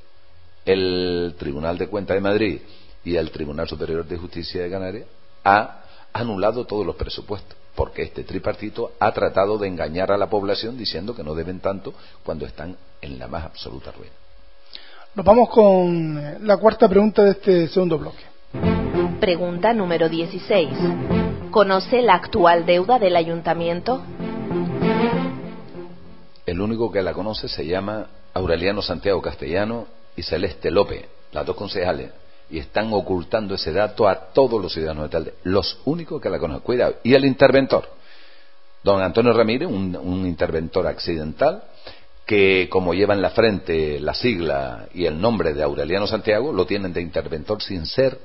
el 0.64 1.34
Tribunal 1.38 1.78
de 1.78 1.88
Cuentas 1.88 2.16
de 2.16 2.20
Madrid 2.20 2.60
y 3.04 3.16
el 3.16 3.30
Tribunal 3.30 3.68
Superior 3.68 4.04
de 4.04 4.18
Justicia 4.18 4.62
de 4.62 4.70
Canarias 4.70 5.06
ha 5.44 5.84
anulado 6.12 6.64
todos 6.64 6.84
los 6.84 6.96
presupuestos 6.96 7.56
porque 7.78 8.02
este 8.02 8.24
tripartito 8.24 8.90
ha 8.98 9.12
tratado 9.12 9.56
de 9.56 9.68
engañar 9.68 10.10
a 10.10 10.18
la 10.18 10.28
población 10.28 10.76
diciendo 10.76 11.14
que 11.14 11.22
no 11.22 11.36
deben 11.36 11.60
tanto 11.60 11.94
cuando 12.24 12.44
están 12.44 12.76
en 13.00 13.20
la 13.20 13.28
más 13.28 13.44
absoluta 13.44 13.92
ruina. 13.92 14.10
Nos 15.14 15.24
vamos 15.24 15.48
con 15.48 16.44
la 16.44 16.56
cuarta 16.56 16.88
pregunta 16.88 17.22
de 17.22 17.30
este 17.30 17.68
segundo 17.68 17.96
bloque. 17.96 18.87
Pregunta 19.20 19.72
número 19.72 20.08
16. 20.08 20.68
¿Conoce 21.50 22.02
la 22.02 22.14
actual 22.14 22.64
deuda 22.66 22.98
del 22.98 23.16
ayuntamiento? 23.16 24.00
El 26.46 26.60
único 26.60 26.92
que 26.92 27.02
la 27.02 27.12
conoce 27.12 27.48
se 27.48 27.66
llama 27.66 28.06
Aureliano 28.34 28.80
Santiago 28.80 29.20
Castellano 29.20 29.86
y 30.16 30.22
Celeste 30.22 30.70
López, 30.70 31.04
las 31.32 31.44
dos 31.44 31.56
concejales 31.56 32.10
y 32.50 32.58
están 32.58 32.92
ocultando 32.92 33.54
ese 33.54 33.72
dato 33.72 34.08
a 34.08 34.32
todos 34.32 34.60
los 34.62 34.72
ciudadanos 34.72 35.04
de 35.04 35.08
Telde, 35.10 35.34
los 35.44 35.80
únicos 35.84 36.20
que 36.20 36.30
la 36.30 36.38
conocen. 36.38 36.62
Cuidado. 36.62 36.96
Y 37.02 37.14
el 37.14 37.24
interventor, 37.24 37.88
don 38.82 39.02
Antonio 39.02 39.32
Ramírez, 39.32 39.68
un, 39.68 40.26
interventor 40.26 40.86
accidental, 40.86 41.64
que 42.24 42.68
como 42.70 42.94
lleva 42.94 43.14
en 43.14 43.22
la 43.22 43.30
frente 43.30 44.00
la 44.00 44.14
sigla 44.14 44.86
y 44.94 45.06
el 45.06 45.20
nombre 45.20 45.54
de 45.54 45.62
Aureliano 45.62 46.06
Santiago, 46.06 46.52
lo 46.52 46.66
tienen 46.66 46.92
de 46.92 47.00
interventor 47.00 47.62
sin 47.62 47.84
ser 47.84 48.18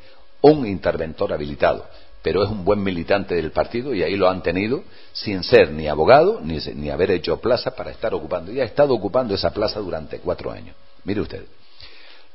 un 0.44 0.68
interventor 0.68 1.34
habilitado. 1.34 1.86
Pero 2.22 2.44
es 2.44 2.50
un 2.50 2.64
buen 2.64 2.82
militante 2.82 3.36
del 3.36 3.52
partido 3.52 3.94
y 3.94 4.02
ahí 4.02 4.16
lo 4.16 4.30
han 4.30 4.42
tenido 4.42 4.84
sin 5.12 5.44
ser 5.44 5.72
ni 5.72 5.88
abogado 5.88 6.40
ni, 6.42 6.58
ni 6.76 6.90
haber 6.90 7.12
hecho 7.12 7.42
plaza 7.42 7.76
para 7.76 7.92
estar 7.92 8.14
ocupando. 8.14 8.52
Y 8.52 8.62
ha 8.62 8.64
estado 8.64 8.94
ocupando 8.94 9.36
esa 9.36 9.52
plaza 9.52 9.80
durante 9.80 10.20
cuatro 10.20 10.52
años. 10.52 10.76
Mire 11.04 11.20
usted. 11.20 11.44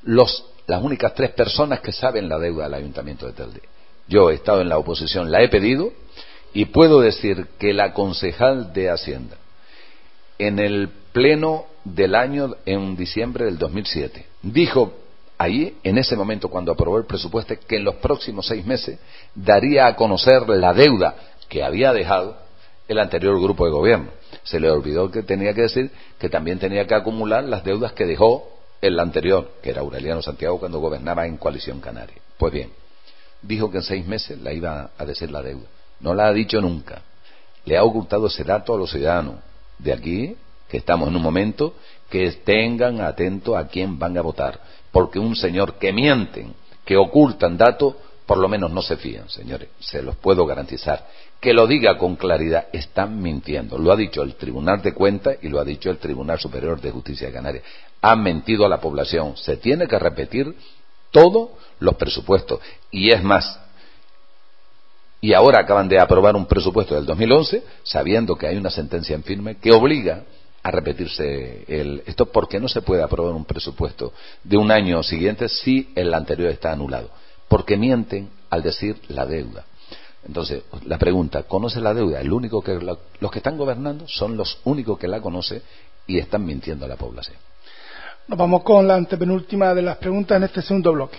Los 0.02 0.44
las 0.68 0.82
únicas 0.82 1.14
tres 1.14 1.30
personas 1.30 1.80
que 1.80 1.92
saben 1.92 2.28
la 2.28 2.38
deuda 2.38 2.64
del 2.64 2.74
Ayuntamiento 2.74 3.26
de 3.26 3.32
Telde. 3.32 3.62
Yo 4.06 4.30
he 4.30 4.34
estado 4.34 4.60
en 4.60 4.68
la 4.68 4.78
oposición, 4.78 5.32
la 5.32 5.42
he 5.42 5.48
pedido 5.48 5.92
y 6.52 6.66
puedo 6.66 7.00
decir 7.00 7.46
que 7.58 7.72
la 7.72 7.94
concejal 7.94 8.72
de 8.74 8.90
Hacienda 8.90 9.36
en 10.38 10.58
el 10.58 10.90
pleno 11.12 11.64
del 11.84 12.14
año 12.14 12.54
en 12.66 12.96
diciembre 12.96 13.46
del 13.46 13.58
2007 13.58 14.26
dijo 14.42 14.92
ahí, 15.38 15.78
en 15.84 15.96
ese 15.96 16.16
momento 16.16 16.48
cuando 16.48 16.72
aprobó 16.72 16.98
el 16.98 17.06
presupuesto, 17.06 17.54
que 17.66 17.76
en 17.76 17.84
los 17.84 17.94
próximos 17.96 18.46
seis 18.46 18.66
meses 18.66 18.98
daría 19.34 19.86
a 19.86 19.96
conocer 19.96 20.48
la 20.48 20.74
deuda 20.74 21.14
que 21.48 21.62
había 21.62 21.92
dejado 21.92 22.36
el 22.88 22.98
anterior 22.98 23.40
grupo 23.40 23.64
de 23.64 23.70
gobierno. 23.70 24.08
Se 24.42 24.58
le 24.60 24.70
olvidó 24.70 25.10
que 25.10 25.22
tenía 25.22 25.54
que 25.54 25.62
decir 25.62 25.90
que 26.18 26.28
también 26.28 26.58
tenía 26.58 26.86
que 26.86 26.94
acumular 26.94 27.44
las 27.44 27.64
deudas 27.64 27.92
que 27.92 28.06
dejó 28.06 28.50
el 28.80 28.98
anterior, 28.98 29.52
que 29.62 29.70
era 29.70 29.80
Aureliano 29.80 30.22
Santiago, 30.22 30.58
cuando 30.58 30.80
gobernaba 30.80 31.26
en 31.26 31.36
Coalición 31.36 31.80
Canaria. 31.80 32.16
Pues 32.36 32.52
bien, 32.52 32.70
dijo 33.42 33.70
que 33.70 33.78
en 33.78 33.82
seis 33.82 34.06
meses 34.06 34.40
la 34.40 34.52
iba 34.52 34.90
a 34.96 35.04
decir 35.04 35.30
la 35.30 35.42
deuda. 35.42 35.66
No 36.00 36.14
la 36.14 36.28
ha 36.28 36.32
dicho 36.32 36.60
nunca. 36.60 37.02
Le 37.64 37.76
ha 37.76 37.84
ocultado 37.84 38.26
ese 38.28 38.44
dato 38.44 38.74
a 38.74 38.78
los 38.78 38.90
ciudadanos 38.90 39.36
de 39.78 39.92
aquí, 39.92 40.36
que 40.68 40.76
estamos 40.76 41.08
en 41.08 41.16
un 41.16 41.22
momento, 41.22 41.74
que 42.10 42.30
tengan 42.32 43.00
atento 43.00 43.56
a 43.56 43.66
quién 43.66 43.98
van 43.98 44.16
a 44.16 44.22
votar. 44.22 44.60
Porque 44.90 45.18
un 45.18 45.36
señor 45.36 45.74
que 45.74 45.92
mienten, 45.92 46.54
que 46.84 46.96
ocultan 46.96 47.56
datos, 47.56 47.94
por 48.26 48.38
lo 48.38 48.48
menos 48.48 48.70
no 48.70 48.82
se 48.82 48.96
fían, 48.96 49.28
señores. 49.28 49.68
Se 49.80 50.02
los 50.02 50.16
puedo 50.16 50.46
garantizar 50.46 51.06
que 51.40 51.52
lo 51.52 51.66
diga 51.66 51.96
con 51.98 52.16
claridad, 52.16 52.66
están 52.72 53.20
mintiendo. 53.22 53.78
Lo 53.78 53.92
ha 53.92 53.96
dicho 53.96 54.22
el 54.22 54.34
Tribunal 54.34 54.82
de 54.82 54.92
Cuentas 54.92 55.36
y 55.40 55.48
lo 55.48 55.60
ha 55.60 55.64
dicho 55.64 55.90
el 55.90 55.98
Tribunal 55.98 56.38
Superior 56.40 56.80
de 56.80 56.90
Justicia 56.90 57.28
de 57.28 57.32
Canarias. 57.32 57.64
Han 58.00 58.22
mentido 58.22 58.66
a 58.66 58.68
la 58.68 58.80
población. 58.80 59.36
Se 59.36 59.56
tiene 59.56 59.86
que 59.86 59.98
repetir 59.98 60.54
todos 61.12 61.50
los 61.78 61.94
presupuestos. 61.94 62.60
Y 62.90 63.10
es 63.10 63.22
más, 63.22 63.60
y 65.20 65.32
ahora 65.32 65.60
acaban 65.60 65.88
de 65.88 66.00
aprobar 66.00 66.34
un 66.34 66.46
presupuesto 66.46 66.94
del 66.94 67.06
2011, 67.06 67.62
sabiendo 67.84 68.36
que 68.36 68.48
hay 68.48 68.56
una 68.56 68.70
sentencia 68.70 69.14
en 69.14 69.22
firme 69.22 69.56
que 69.56 69.72
obliga 69.72 70.24
a 70.62 70.70
repetirse 70.70 71.64
el, 71.68 72.02
esto 72.06 72.26
porque 72.26 72.60
no 72.60 72.68
se 72.68 72.82
puede 72.82 73.02
aprobar 73.02 73.34
un 73.34 73.44
presupuesto 73.44 74.12
de 74.42 74.56
un 74.56 74.70
año 74.70 75.02
siguiente 75.02 75.48
si 75.48 75.90
el 75.94 76.12
anterior 76.12 76.50
está 76.50 76.72
anulado. 76.72 77.10
Porque 77.48 77.76
mienten 77.76 78.28
al 78.50 78.62
decir 78.62 79.00
la 79.08 79.24
deuda. 79.24 79.64
Entonces, 80.26 80.64
la 80.84 80.98
pregunta, 80.98 81.44
¿conoce 81.44 81.80
la 81.80 81.94
deuda? 81.94 82.20
El 82.20 82.32
único 82.32 82.62
que 82.62 82.74
los 82.74 83.30
que 83.30 83.38
están 83.38 83.56
gobernando 83.56 84.06
son 84.08 84.36
los 84.36 84.60
únicos 84.64 84.98
que 84.98 85.08
la 85.08 85.20
conocen 85.20 85.62
y 86.06 86.18
están 86.18 86.44
mintiendo 86.44 86.84
a 86.84 86.88
la 86.88 86.96
población. 86.96 87.36
Nos 88.26 88.38
vamos 88.38 88.62
con 88.62 88.86
la 88.86 88.96
antepenúltima 88.96 89.72
de 89.74 89.82
las 89.82 89.96
preguntas 89.96 90.36
en 90.36 90.44
este 90.44 90.60
segundo 90.60 90.92
bloque. 90.92 91.18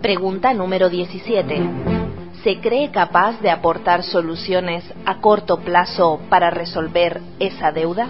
Pregunta 0.00 0.54
número 0.54 0.88
17. 0.88 2.03
¿Se 2.44 2.60
cree 2.60 2.90
capaz 2.90 3.40
de 3.40 3.48
aportar 3.48 4.02
soluciones 4.02 4.84
a 5.06 5.22
corto 5.22 5.60
plazo 5.60 6.20
para 6.28 6.50
resolver 6.50 7.22
esa 7.38 7.72
deuda? 7.72 8.06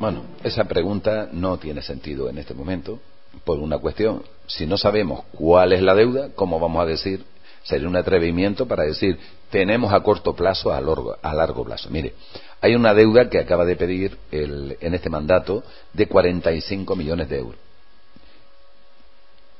Bueno, 0.00 0.22
esa 0.42 0.64
pregunta 0.64 1.28
no 1.30 1.58
tiene 1.58 1.82
sentido 1.82 2.30
en 2.30 2.38
este 2.38 2.54
momento 2.54 3.00
por 3.44 3.58
una 3.58 3.76
cuestión. 3.76 4.22
Si 4.46 4.66
no 4.66 4.78
sabemos 4.78 5.24
cuál 5.32 5.74
es 5.74 5.82
la 5.82 5.94
deuda, 5.94 6.30
¿cómo 6.34 6.58
vamos 6.58 6.82
a 6.82 6.86
decir? 6.86 7.22
Sería 7.64 7.86
un 7.86 7.96
atrevimiento 7.96 8.66
para 8.66 8.84
decir, 8.84 9.18
tenemos 9.50 9.92
a 9.92 10.00
corto 10.00 10.34
plazo, 10.34 10.72
a 10.72 10.80
largo, 10.80 11.14
a 11.20 11.34
largo 11.34 11.64
plazo. 11.64 11.90
Mire, 11.90 12.14
hay 12.62 12.74
una 12.74 12.94
deuda 12.94 13.28
que 13.28 13.40
acaba 13.40 13.66
de 13.66 13.76
pedir 13.76 14.16
el, 14.30 14.78
en 14.80 14.94
este 14.94 15.10
mandato 15.10 15.64
de 15.92 16.06
45 16.06 16.96
millones 16.96 17.28
de 17.28 17.38
euros. 17.38 17.60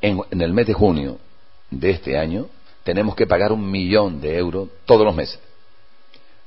En, 0.01 0.23
en 0.31 0.41
el 0.41 0.55
mes 0.55 0.67
de 0.67 0.73
junio 0.73 1.19
de 1.71 1.91
este 1.91 2.17
año 2.17 2.49
tenemos 2.85 3.15
que 3.15 3.27
pagar 3.27 3.53
un 3.53 3.71
millón 3.71 4.21
de 4.21 4.37
euros 4.37 4.69
todos 4.85 5.05
los 5.05 5.15
meses. 5.15 5.39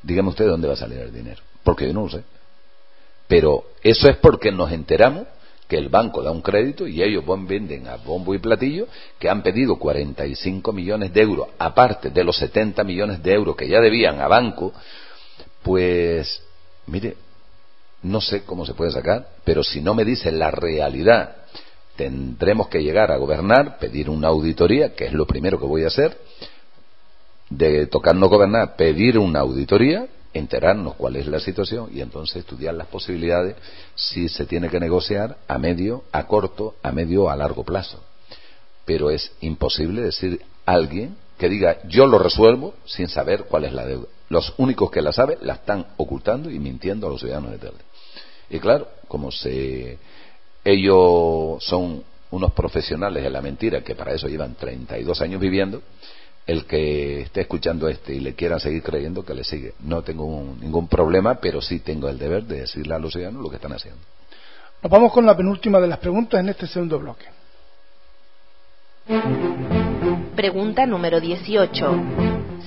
Dígame 0.01 0.29
usted 0.29 0.47
dónde 0.47 0.67
va 0.67 0.73
a 0.73 0.77
salir 0.77 0.99
el 0.99 1.13
dinero, 1.13 1.41
porque 1.63 1.87
yo 1.87 1.93
no 1.93 2.01
lo 2.01 2.09
sé. 2.09 2.23
Pero 3.27 3.65
eso 3.81 4.07
es 4.09 4.17
porque 4.17 4.51
nos 4.51 4.71
enteramos 4.71 5.27
que 5.67 5.77
el 5.77 5.89
banco 5.89 6.21
da 6.21 6.31
un 6.31 6.41
crédito 6.41 6.87
y 6.87 7.01
ellos 7.01 7.23
venden 7.47 7.87
a 7.87 7.95
bombo 7.95 8.35
y 8.35 8.39
platillo 8.39 8.87
que 9.17 9.29
han 9.29 9.41
pedido 9.41 9.77
45 9.77 10.71
millones 10.71 11.11
de 11.11 11.21
euros, 11.21 11.47
aparte 11.57 12.11
de 12.11 12.23
los 12.23 12.37
70 12.37 12.83
millones 12.83 13.23
de 13.23 13.33
euros 13.33 13.55
que 13.55 13.67
ya 13.67 13.79
debían 13.79 14.19
a 14.21 14.27
banco, 14.27 14.73
pues, 15.63 16.43
mire, 16.85 17.17
no 18.03 18.21
sé 18.21 18.43
cómo 18.43 18.65
se 18.65 18.75
puede 18.75 18.91
sacar, 18.91 19.27
pero 19.43 19.63
si 19.63 19.81
no 19.81 19.95
me 19.95 20.05
dice 20.05 20.31
la 20.31 20.51
realidad 20.51 21.37
tendremos 21.95 22.67
que 22.67 22.83
llegar 22.83 23.11
a 23.11 23.17
gobernar, 23.17 23.77
pedir 23.79 24.09
una 24.09 24.27
auditoría, 24.27 24.93
que 24.93 25.05
es 25.05 25.13
lo 25.13 25.25
primero 25.25 25.59
que 25.59 25.65
voy 25.65 25.83
a 25.83 25.87
hacer, 25.87 26.17
de 27.49 27.87
tocar 27.87 28.15
no 28.15 28.27
gobernar, 28.27 28.75
pedir 28.75 29.17
una 29.17 29.39
auditoría, 29.39 30.07
enterarnos 30.33 30.95
cuál 30.95 31.15
es 31.15 31.27
la 31.27 31.39
situación 31.39 31.89
y 31.93 32.01
entonces 32.01 32.37
estudiar 32.37 32.73
las 32.73 32.87
posibilidades 32.87 33.55
si 33.95 34.27
se 34.27 34.45
tiene 34.45 34.69
que 34.69 34.79
negociar 34.79 35.37
a 35.47 35.57
medio, 35.57 36.03
a 36.11 36.27
corto, 36.27 36.75
a 36.83 36.91
medio 36.91 37.29
a 37.29 37.35
largo 37.35 37.63
plazo. 37.63 38.03
Pero 38.83 39.09
es 39.09 39.31
imposible 39.41 40.01
decir 40.01 40.41
alguien 40.65 41.15
que 41.37 41.49
diga 41.49 41.77
yo 41.87 42.05
lo 42.05 42.19
resuelvo 42.19 42.73
sin 42.85 43.07
saber 43.07 43.45
cuál 43.45 43.63
es 43.63 43.73
la 43.73 43.85
deuda. 43.85 44.07
Los 44.29 44.53
únicos 44.57 44.91
que 44.91 45.01
la 45.01 45.13
saben 45.13 45.37
la 45.41 45.53
están 45.53 45.87
ocultando 45.97 46.49
y 46.49 46.59
mintiendo 46.59 47.07
a 47.07 47.11
los 47.11 47.21
ciudadanos 47.21 47.51
de 47.51 47.57
Telde. 47.59 47.83
Y 48.49 48.59
claro, 48.59 48.87
como 49.07 49.31
se, 49.31 49.97
ellos 50.65 51.63
son 51.63 52.03
unos 52.31 52.51
profesionales 52.53 53.23
de 53.23 53.29
la 53.29 53.41
mentira 53.41 53.81
que 53.81 53.95
para 53.95 54.13
eso 54.13 54.27
llevan 54.27 54.55
32 54.55 55.21
años 55.21 55.39
viviendo, 55.39 55.81
el 56.47 56.65
que 56.65 57.21
esté 57.21 57.41
escuchando 57.41 57.87
este 57.87 58.15
y 58.15 58.19
le 58.19 58.33
quiera 58.33 58.59
seguir 58.59 58.81
creyendo 58.81 59.23
que 59.23 59.35
le 59.35 59.43
sigue. 59.43 59.73
No 59.81 60.01
tengo 60.01 60.55
ningún 60.59 60.87
problema, 60.87 61.35
pero 61.35 61.61
sí 61.61 61.79
tengo 61.79 62.09
el 62.09 62.17
deber 62.17 62.43
de 62.43 62.61
decirle 62.61 62.95
a 62.95 62.99
los 62.99 63.13
ciudadanos 63.13 63.43
lo 63.43 63.49
que 63.49 63.55
están 63.57 63.73
haciendo. 63.73 64.01
Nos 64.81 64.91
vamos 64.91 65.13
con 65.13 65.25
la 65.25 65.37
penúltima 65.37 65.79
de 65.79 65.87
las 65.87 65.99
preguntas 65.99 66.39
en 66.39 66.49
este 66.49 66.67
segundo 66.67 66.99
bloque. 66.99 67.25
Pregunta 70.35 70.85
número 70.85 71.19
18. 71.19 71.95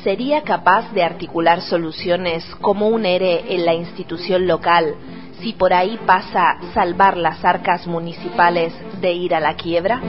¿Sería 0.02 0.42
capaz 0.42 0.92
de 0.92 1.02
articular 1.02 1.60
soluciones 1.62 2.44
como 2.60 2.88
un 2.88 3.04
ERE 3.04 3.54
en 3.54 3.64
la 3.64 3.74
institución 3.74 4.46
local 4.46 4.94
si 5.40 5.52
por 5.52 5.72
ahí 5.72 5.98
pasa 6.06 6.58
salvar 6.74 7.16
las 7.16 7.44
arcas 7.44 7.86
municipales 7.86 8.72
de 9.00 9.12
ir 9.12 9.34
a 9.34 9.40
la 9.40 9.54
quiebra? 9.56 10.00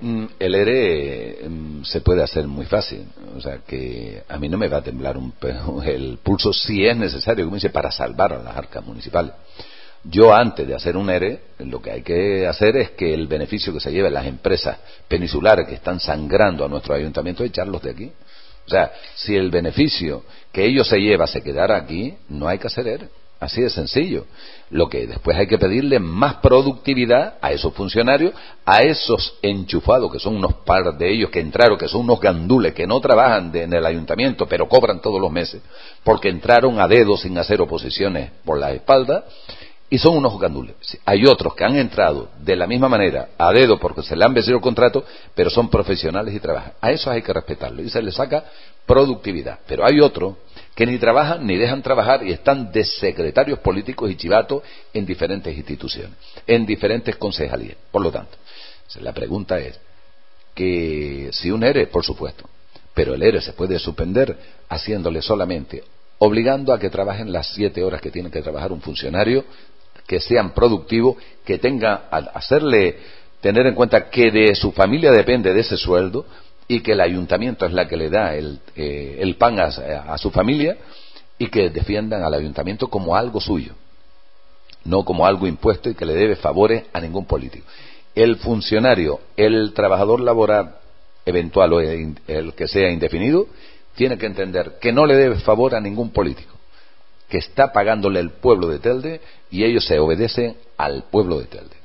Mm, 0.00 0.26
el 0.38 0.54
ERE 0.54 1.48
mm, 1.48 1.84
se 1.84 2.00
puede 2.00 2.22
hacer 2.22 2.46
muy 2.46 2.66
fácil. 2.66 3.06
O 3.36 3.40
sea, 3.40 3.58
que 3.66 4.22
a 4.28 4.38
mí 4.38 4.48
no 4.48 4.56
me 4.56 4.68
va 4.68 4.78
a 4.78 4.82
temblar 4.82 5.16
un, 5.16 5.32
el 5.84 6.18
pulso 6.22 6.52
si 6.52 6.86
es 6.86 6.96
necesario, 6.96 7.44
como 7.44 7.56
dice, 7.56 7.70
para 7.70 7.90
salvar 7.90 8.32
a 8.32 8.42
las 8.42 8.56
arcas 8.56 8.84
municipales. 8.84 9.32
Yo 10.04 10.32
antes 10.32 10.66
de 10.66 10.74
hacer 10.74 10.96
un 10.96 11.10
ERE, 11.10 11.40
lo 11.58 11.82
que 11.82 11.90
hay 11.90 12.02
que 12.02 12.46
hacer 12.46 12.76
es 12.76 12.90
que 12.90 13.12
el 13.12 13.26
beneficio 13.26 13.72
que 13.72 13.80
se 13.80 13.90
lleven 13.90 14.14
las 14.14 14.26
empresas 14.26 14.78
peninsulares 15.08 15.66
que 15.66 15.74
están 15.74 15.98
sangrando 15.98 16.64
a 16.64 16.68
nuestro 16.68 16.94
ayuntamiento, 16.94 17.42
echarlos 17.42 17.82
de 17.82 17.90
aquí. 17.90 18.12
O 18.66 18.68
sea, 18.68 18.92
si 19.14 19.36
el 19.36 19.50
beneficio 19.50 20.24
que 20.52 20.64
ellos 20.64 20.88
se 20.88 20.98
llevan 20.98 21.28
se 21.28 21.42
quedara 21.42 21.76
aquí, 21.76 22.14
no 22.28 22.48
hay 22.48 22.58
que 22.58 22.66
hacer. 22.66 23.08
Así 23.38 23.60
de 23.60 23.68
sencillo. 23.68 24.24
Lo 24.70 24.88
que 24.88 25.06
después 25.06 25.36
hay 25.36 25.46
que 25.46 25.58
pedirle 25.58 25.98
más 25.98 26.36
productividad 26.36 27.34
a 27.42 27.52
esos 27.52 27.74
funcionarios, 27.74 28.32
a 28.64 28.82
esos 28.82 29.38
enchufados, 29.42 30.10
que 30.10 30.18
son 30.18 30.36
unos 30.36 30.54
par 30.64 30.96
de 30.96 31.12
ellos 31.12 31.30
que 31.30 31.40
entraron, 31.40 31.76
que 31.76 31.86
son 31.86 32.00
unos 32.02 32.18
gandules, 32.18 32.72
que 32.72 32.86
no 32.86 32.98
trabajan 33.00 33.54
en 33.54 33.74
el 33.74 33.84
ayuntamiento, 33.84 34.46
pero 34.46 34.66
cobran 34.68 35.02
todos 35.02 35.20
los 35.20 35.30
meses, 35.30 35.60
porque 36.02 36.30
entraron 36.30 36.80
a 36.80 36.88
dedo 36.88 37.16
sin 37.18 37.36
hacer 37.36 37.60
oposiciones 37.60 38.30
por 38.44 38.58
la 38.58 38.72
espalda, 38.72 39.24
y 39.88 39.98
son 39.98 40.16
unos 40.16 40.38
gandules. 40.40 40.74
Hay 41.04 41.24
otros 41.26 41.54
que 41.54 41.64
han 41.64 41.76
entrado 41.76 42.30
de 42.40 42.56
la 42.56 42.66
misma 42.66 42.88
manera, 42.88 43.28
a 43.38 43.52
dedo 43.52 43.78
porque 43.78 44.02
se 44.02 44.16
le 44.16 44.24
han 44.24 44.34
vencido 44.34 44.56
el 44.56 44.62
contrato, 44.62 45.04
pero 45.34 45.48
son 45.48 45.70
profesionales 45.70 46.34
y 46.34 46.40
trabajan. 46.40 46.72
A 46.80 46.90
esos 46.90 47.08
hay 47.08 47.22
que 47.22 47.32
respetarlo 47.32 47.82
y 47.82 47.88
se 47.88 48.02
les 48.02 48.14
saca 48.14 48.44
productividad. 48.84 49.60
Pero 49.66 49.84
hay 49.84 50.00
otros 50.00 50.34
que 50.74 50.86
ni 50.86 50.98
trabajan 50.98 51.46
ni 51.46 51.56
dejan 51.56 51.82
trabajar 51.82 52.26
y 52.26 52.32
están 52.32 52.72
de 52.72 52.84
secretarios 52.84 53.60
políticos 53.60 54.10
y 54.10 54.16
chivatos 54.16 54.62
en 54.92 55.06
diferentes 55.06 55.56
instituciones, 55.56 56.16
en 56.46 56.66
diferentes 56.66 57.14
concejalías. 57.16 57.76
Por 57.90 58.02
lo 58.02 58.10
tanto, 58.10 58.36
la 59.00 59.12
pregunta 59.12 59.58
es 59.58 59.78
que 60.54 61.28
si 61.32 61.50
un 61.50 61.62
ERE, 61.62 61.86
por 61.86 62.04
supuesto, 62.04 62.48
pero 62.92 63.14
el 63.14 63.22
ERE 63.22 63.40
se 63.40 63.52
puede 63.52 63.78
suspender 63.78 64.36
haciéndole 64.68 65.22
solamente 65.22 65.84
obligando 66.18 66.72
a 66.72 66.78
que 66.78 66.90
trabajen 66.90 67.32
las 67.32 67.48
siete 67.48 67.84
horas 67.84 68.00
que 68.00 68.10
tiene 68.10 68.30
que 68.30 68.42
trabajar 68.42 68.72
un 68.72 68.80
funcionario 68.80 69.44
que 70.06 70.20
sean 70.20 70.52
productivos, 70.52 71.16
que 71.44 71.58
tenga, 71.58 72.08
hacerle 72.34 72.98
tener 73.40 73.66
en 73.66 73.74
cuenta 73.74 74.08
que 74.08 74.30
de 74.30 74.54
su 74.54 74.72
familia 74.72 75.10
depende 75.10 75.52
de 75.52 75.60
ese 75.60 75.76
sueldo 75.76 76.26
y 76.68 76.80
que 76.80 76.92
el 76.92 77.00
ayuntamiento 77.00 77.66
es 77.66 77.72
la 77.72 77.86
que 77.86 77.96
le 77.96 78.10
da 78.10 78.34
el, 78.34 78.60
eh, 78.74 79.34
pan 79.38 79.58
a, 79.60 80.18
su 80.18 80.30
familia 80.30 80.76
y 81.38 81.48
que 81.48 81.70
defiendan 81.70 82.22
al 82.22 82.34
ayuntamiento 82.34 82.88
como 82.88 83.14
algo 83.14 83.40
suyo, 83.40 83.74
no 84.84 85.04
como 85.04 85.26
algo 85.26 85.46
impuesto 85.46 85.90
y 85.90 85.94
que 85.94 86.06
le 86.06 86.14
debe 86.14 86.36
favores 86.36 86.84
a 86.92 87.00
ningún 87.00 87.26
político. 87.26 87.66
El 88.14 88.36
funcionario, 88.36 89.20
el 89.36 89.74
trabajador 89.74 90.20
laboral 90.20 90.76
eventual 91.24 91.72
o 91.72 91.80
el 91.80 92.54
que 92.56 92.68
sea 92.68 92.90
indefinido, 92.90 93.46
tiene 93.94 94.16
que 94.16 94.26
entender 94.26 94.78
que 94.80 94.92
no 94.92 95.06
le 95.06 95.14
debe 95.16 95.36
favor 95.40 95.74
a 95.74 95.80
ningún 95.80 96.10
político 96.10 96.55
que 97.28 97.38
está 97.38 97.72
pagándole 97.72 98.20
el 98.20 98.30
pueblo 98.30 98.68
de 98.68 98.78
Telde 98.78 99.20
y 99.50 99.64
ellos 99.64 99.84
se 99.84 99.98
obedecen 99.98 100.56
al 100.76 101.04
pueblo 101.04 101.40
de 101.40 101.46
Telde. 101.46 101.76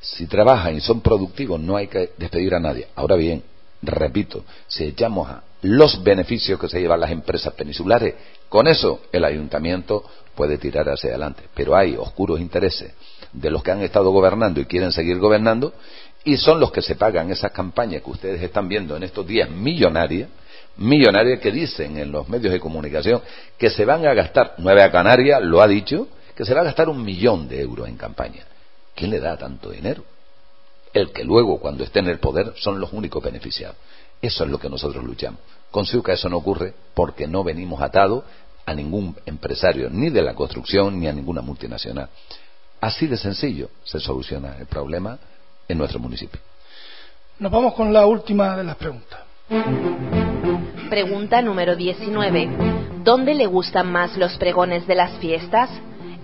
Si 0.00 0.26
trabajan 0.26 0.76
y 0.76 0.80
son 0.80 1.00
productivos 1.00 1.60
no 1.60 1.76
hay 1.76 1.88
que 1.88 2.10
despedir 2.16 2.54
a 2.54 2.60
nadie. 2.60 2.88
Ahora 2.96 3.16
bien, 3.16 3.42
repito, 3.82 4.44
si 4.66 4.84
echamos 4.84 5.28
a 5.28 5.42
los 5.62 6.02
beneficios 6.02 6.58
que 6.58 6.68
se 6.68 6.80
llevan 6.80 7.00
las 7.00 7.10
empresas 7.10 7.52
peninsulares, 7.54 8.14
con 8.48 8.66
eso 8.66 9.02
el 9.12 9.24
ayuntamiento 9.24 10.04
puede 10.34 10.58
tirar 10.58 10.88
hacia 10.88 11.10
adelante. 11.10 11.42
Pero 11.54 11.76
hay 11.76 11.96
oscuros 11.96 12.40
intereses 12.40 12.92
de 13.32 13.50
los 13.50 13.62
que 13.62 13.70
han 13.70 13.82
estado 13.82 14.10
gobernando 14.10 14.60
y 14.60 14.64
quieren 14.64 14.90
seguir 14.90 15.18
gobernando 15.18 15.74
y 16.24 16.36
son 16.36 16.60
los 16.60 16.72
que 16.72 16.82
se 16.82 16.96
pagan 16.96 17.30
esas 17.30 17.52
campañas 17.52 18.02
que 18.02 18.10
ustedes 18.10 18.42
están 18.42 18.68
viendo 18.68 18.96
en 18.96 19.02
estos 19.02 19.26
días 19.26 19.48
millonarias 19.50 20.28
millonarias 20.80 21.40
que 21.40 21.52
dicen 21.52 21.98
en 21.98 22.10
los 22.10 22.28
medios 22.28 22.52
de 22.52 22.58
comunicación 22.58 23.22
que 23.58 23.70
se 23.70 23.84
van 23.84 24.06
a 24.06 24.14
gastar, 24.14 24.54
Nueva 24.58 24.90
Canaria 24.90 25.38
lo 25.38 25.60
ha 25.62 25.68
dicho, 25.68 26.08
que 26.34 26.44
se 26.44 26.54
va 26.54 26.62
a 26.62 26.64
gastar 26.64 26.88
un 26.88 27.02
millón 27.04 27.48
de 27.48 27.60
euros 27.60 27.88
en 27.88 27.96
campaña. 27.96 28.44
¿Quién 28.94 29.10
le 29.10 29.20
da 29.20 29.36
tanto 29.36 29.70
dinero? 29.70 30.02
El 30.92 31.12
que 31.12 31.22
luego, 31.22 31.60
cuando 31.60 31.84
esté 31.84 32.00
en 32.00 32.08
el 32.08 32.18
poder, 32.18 32.54
son 32.56 32.80
los 32.80 32.92
únicos 32.92 33.22
beneficiados. 33.22 33.76
Eso 34.20 34.44
es 34.44 34.50
lo 34.50 34.58
que 34.58 34.68
nosotros 34.68 35.04
luchamos. 35.04 35.40
Con 35.70 35.84
que 35.84 36.12
eso 36.12 36.28
no 36.28 36.38
ocurre 36.38 36.74
porque 36.94 37.28
no 37.28 37.44
venimos 37.44 37.80
atados 37.80 38.24
a 38.66 38.74
ningún 38.74 39.16
empresario, 39.26 39.88
ni 39.90 40.10
de 40.10 40.22
la 40.22 40.34
construcción, 40.34 40.98
ni 40.98 41.06
a 41.06 41.12
ninguna 41.12 41.42
multinacional. 41.42 42.08
Así 42.80 43.06
de 43.06 43.16
sencillo 43.16 43.68
se 43.84 44.00
soluciona 44.00 44.56
el 44.58 44.66
problema 44.66 45.18
en 45.68 45.78
nuestro 45.78 46.00
municipio. 46.00 46.40
Nos 47.38 47.52
vamos 47.52 47.74
con 47.74 47.92
la 47.92 48.06
última 48.06 48.56
de 48.56 48.64
las 48.64 48.76
preguntas. 48.76 49.29
Pregunta 50.88 51.42
número 51.42 51.74
19. 51.74 52.48
¿Dónde 53.02 53.34
le 53.34 53.46
gustan 53.46 53.90
más 53.90 54.16
los 54.16 54.36
pregones 54.38 54.86
de 54.86 54.94
las 54.94 55.18
fiestas? 55.18 55.68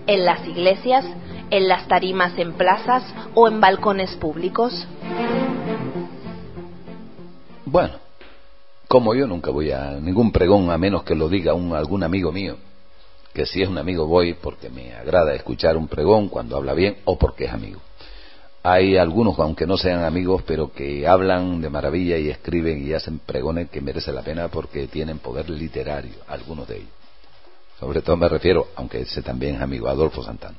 ¿En 0.06 0.24
las 0.24 0.46
iglesias? 0.46 1.04
¿En 1.50 1.66
las 1.66 1.88
tarimas 1.88 2.38
en 2.38 2.52
plazas 2.52 3.02
o 3.34 3.48
en 3.48 3.60
balcones 3.60 4.14
públicos? 4.14 4.86
Bueno, 7.64 7.94
como 8.86 9.12
yo 9.16 9.26
nunca 9.26 9.50
voy 9.50 9.72
a 9.72 9.98
ningún 10.00 10.30
pregón 10.30 10.70
a 10.70 10.78
menos 10.78 11.02
que 11.02 11.16
lo 11.16 11.28
diga 11.28 11.50
algún 11.52 12.04
amigo 12.04 12.30
mío, 12.30 12.56
que 13.34 13.44
si 13.44 13.60
es 13.60 13.68
un 13.68 13.78
amigo 13.78 14.06
voy 14.06 14.34
porque 14.34 14.70
me 14.70 14.94
agrada 14.94 15.34
escuchar 15.34 15.76
un 15.76 15.88
pregón 15.88 16.28
cuando 16.28 16.56
habla 16.56 16.74
bien 16.74 16.98
o 17.04 17.18
porque 17.18 17.46
es 17.46 17.52
amigo 17.52 17.80
hay 18.68 18.96
algunos, 18.96 19.38
aunque 19.38 19.64
no 19.64 19.76
sean 19.76 20.02
amigos, 20.02 20.42
pero 20.44 20.72
que 20.72 21.06
hablan 21.06 21.60
de 21.60 21.70
maravilla 21.70 22.18
y 22.18 22.30
escriben 22.30 22.84
y 22.84 22.94
hacen 22.94 23.20
pregones 23.20 23.70
que 23.70 23.80
merece 23.80 24.12
la 24.12 24.22
pena 24.22 24.48
porque 24.48 24.88
tienen 24.88 25.20
poder 25.20 25.48
literario, 25.48 26.16
algunos 26.26 26.66
de 26.66 26.78
ellos. 26.78 26.90
Sobre 27.78 28.02
todo 28.02 28.16
me 28.16 28.28
refiero, 28.28 28.66
aunque 28.74 29.02
ese 29.02 29.22
también 29.22 29.54
es 29.54 29.62
amigo, 29.62 29.88
Adolfo 29.88 30.20
Santana. 30.20 30.56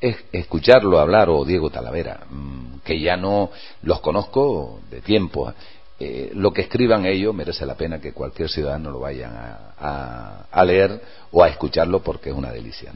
Es 0.00 0.16
escucharlo 0.32 0.98
hablar 0.98 1.28
o 1.28 1.44
Diego 1.44 1.68
Talavera, 1.68 2.20
mm, 2.30 2.78
que 2.82 2.98
ya 2.98 3.18
no 3.18 3.50
los 3.82 4.00
conozco 4.00 4.80
de 4.90 5.02
tiempo, 5.02 5.52
eh, 6.00 6.30
lo 6.32 6.52
que 6.52 6.62
escriban 6.62 7.06
ellos 7.06 7.34
merece 7.34 7.66
la 7.66 7.74
pena 7.74 8.00
que 8.00 8.12
cualquier 8.12 8.48
ciudadano 8.48 8.92
lo 8.92 9.00
vayan 9.00 9.32
a, 9.34 10.64
leer 10.64 11.00
o 11.32 11.42
a 11.42 11.48
escucharlo 11.48 12.02
porque 12.02 12.30
es 12.30 12.36
una 12.36 12.52
delicia. 12.52 12.92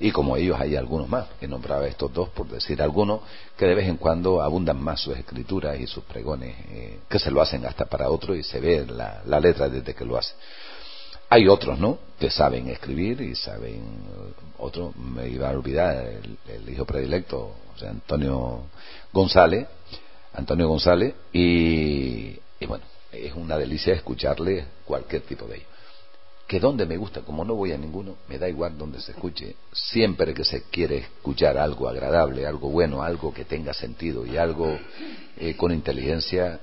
Y 0.00 0.10
como 0.12 0.34
ellos 0.34 0.58
hay 0.58 0.74
algunos 0.74 1.08
más, 1.08 1.26
que 1.38 1.46
nombraba 1.46 1.86
estos 1.86 2.10
dos 2.12 2.30
por 2.30 2.48
decir 2.48 2.80
algunos, 2.80 3.20
que 3.56 3.66
de 3.66 3.74
vez 3.74 3.86
en 3.86 3.98
cuando 3.98 4.40
abundan 4.40 4.82
más 4.82 5.00
sus 5.00 5.16
escrituras 5.16 5.78
y 5.78 5.86
sus 5.86 6.04
pregones, 6.04 6.54
eh, 6.70 7.00
que 7.08 7.18
se 7.18 7.30
lo 7.30 7.42
hacen 7.42 7.66
hasta 7.66 7.84
para 7.84 8.08
otro 8.08 8.34
y 8.34 8.42
se 8.42 8.60
ve 8.60 8.86
la, 8.86 9.40
letra 9.40 9.68
desde 9.68 9.94
que 9.94 10.06
lo 10.06 10.16
hacen. 10.16 10.36
Hay 11.28 11.46
otros, 11.48 11.78
¿no? 11.78 11.98
Que 12.18 12.30
saben 12.30 12.68
escribir 12.68 13.20
y 13.20 13.34
saben. 13.34 13.82
Otro, 14.56 14.94
me 14.96 15.28
iba 15.28 15.50
a 15.50 15.52
olvidar, 15.52 15.96
el, 16.46 16.68
hijo 16.70 16.86
predilecto, 16.86 17.38
o 17.38 17.86
Antonio 17.86 18.62
González, 19.12 19.66
Antonio 20.34 20.68
González, 20.68 21.14
y, 21.32 22.38
bueno, 22.66 22.84
es 23.12 23.32
una 23.34 23.56
delicia 23.56 23.94
escucharle 23.94 24.66
cualquier 24.84 25.22
tipo 25.22 25.46
de 25.46 25.56
ello. 25.56 25.66
que 26.46 26.60
donde 26.60 26.86
me 26.86 26.96
gusta, 26.96 27.20
como 27.20 27.44
no 27.44 27.54
voy 27.54 27.72
a 27.72 27.76
ninguno, 27.76 28.16
me 28.26 28.38
da 28.38 28.48
igual 28.48 28.78
donde 28.78 29.00
se 29.02 29.12
escuche. 29.12 29.56
Siempre 29.70 30.32
que 30.32 30.44
se 30.44 30.62
quiere 30.62 30.96
escuchar 30.98 31.58
algo 31.58 31.88
agradable, 31.90 32.46
algo 32.46 32.70
bueno, 32.70 33.02
algo 33.02 33.34
que 33.34 33.44
tenga 33.44 33.74
sentido 33.74 34.24
y 34.24 34.38
algo 34.38 34.78
eh, 35.36 35.54
con 35.56 35.72
inteligencia, 35.72 36.58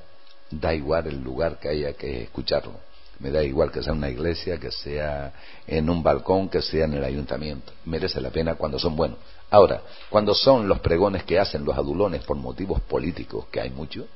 da 0.49 0.73
igual 0.73 1.06
el 1.06 1.21
lugar 1.21 1.60
que 1.60 1.69
haya 1.69 1.93
que 1.93 2.23
escucharlo. 2.23 2.80
Me 3.19 3.32
da 3.32 3.43
igual 3.43 3.71
que 3.71 3.82
sea 3.82 3.93
una 3.93 4.10
iglesia, 4.10 4.58
que 4.60 4.71
sea 4.71 5.34
en 5.67 5.89
un 5.89 6.04
balcón, 6.04 6.49
que 6.49 6.62
sea 6.62 6.86
en 6.86 6.93
el 6.93 7.04
ayuntamiento. 7.04 7.71
Merece 7.86 8.19
la 8.21 8.30
pena 8.30 8.56
cuando 8.56 8.78
son 8.78 8.95
buenos. 8.95 9.17
Ahora, 9.49 9.82
cuando 10.10 10.34
son 10.34 10.67
los 10.67 10.80
pregones 10.80 11.23
que 11.23 11.39
hacen 11.39 11.63
los 11.63 11.78
adulones 11.78 12.23
por 12.23 12.38
motivos 12.38 12.82
políticos, 12.82 13.45
que 13.51 13.62
hay 13.62 13.69
mucho, 13.69 14.08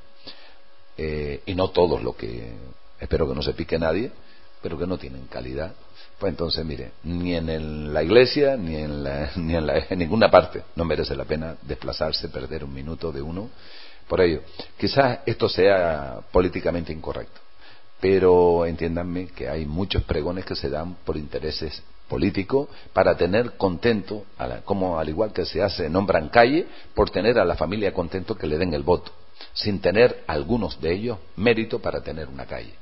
eh, 0.96 1.42
y 1.46 1.54
no 1.54 1.70
todos 1.70 2.02
lo 2.02 2.14
que 2.14 2.52
espero 2.98 3.28
que 3.28 3.34
no 3.34 3.42
se 3.42 3.54
pique 3.54 3.78
nadie, 3.78 4.10
pero 4.60 4.78
que 4.78 4.86
no 4.86 4.98
tienen 4.98 5.26
calidad, 5.26 5.72
pues 6.18 6.30
entonces, 6.30 6.64
mire, 6.66 6.92
ni 7.04 7.34
en 7.34 7.94
la 7.94 8.02
iglesia 8.02 8.56
ni 8.56 8.76
en, 8.76 9.02
ni 9.36 9.56
en, 9.56 9.70
en 9.70 9.98
ninguna 9.98 10.30
parte 10.30 10.62
no 10.76 10.84
merece 10.84 11.16
la 11.16 11.24
pena 11.24 11.56
desplazarse, 11.62 12.28
perder 12.28 12.64
un 12.64 12.74
minuto 12.74 13.10
de 13.10 13.22
uno 13.22 13.48
por 14.06 14.20
ello. 14.20 14.42
Quizás 14.76 15.20
esto 15.24 15.48
sea 15.48 16.20
políticamente 16.30 16.92
incorrecto, 16.92 17.40
pero 18.00 18.66
entiéndanme 18.66 19.26
que 19.28 19.48
hay 19.48 19.66
muchos 19.66 20.02
pregones 20.04 20.44
que 20.44 20.56
se 20.56 20.70
dan 20.70 20.96
por 21.04 21.16
intereses 21.16 21.82
políticos 22.08 22.68
para 22.92 23.16
tener 23.16 23.52
contento, 23.56 24.24
como 24.64 24.98
al 24.98 25.08
igual 25.08 25.32
que 25.32 25.44
se 25.44 25.62
hace, 25.62 25.88
nombran 25.88 26.28
calle, 26.28 26.66
por 26.94 27.10
tener 27.10 27.38
a 27.38 27.44
la 27.44 27.56
familia 27.56 27.92
contento 27.92 28.36
que 28.36 28.46
le 28.46 28.58
den 28.58 28.74
el 28.74 28.82
voto, 28.82 29.12
sin 29.52 29.80
tener 29.80 30.24
algunos 30.26 30.80
de 30.80 30.92
ellos 30.92 31.18
mérito 31.36 31.78
para 31.78 32.02
tener 32.02 32.28
una 32.28 32.46
calle 32.46 32.80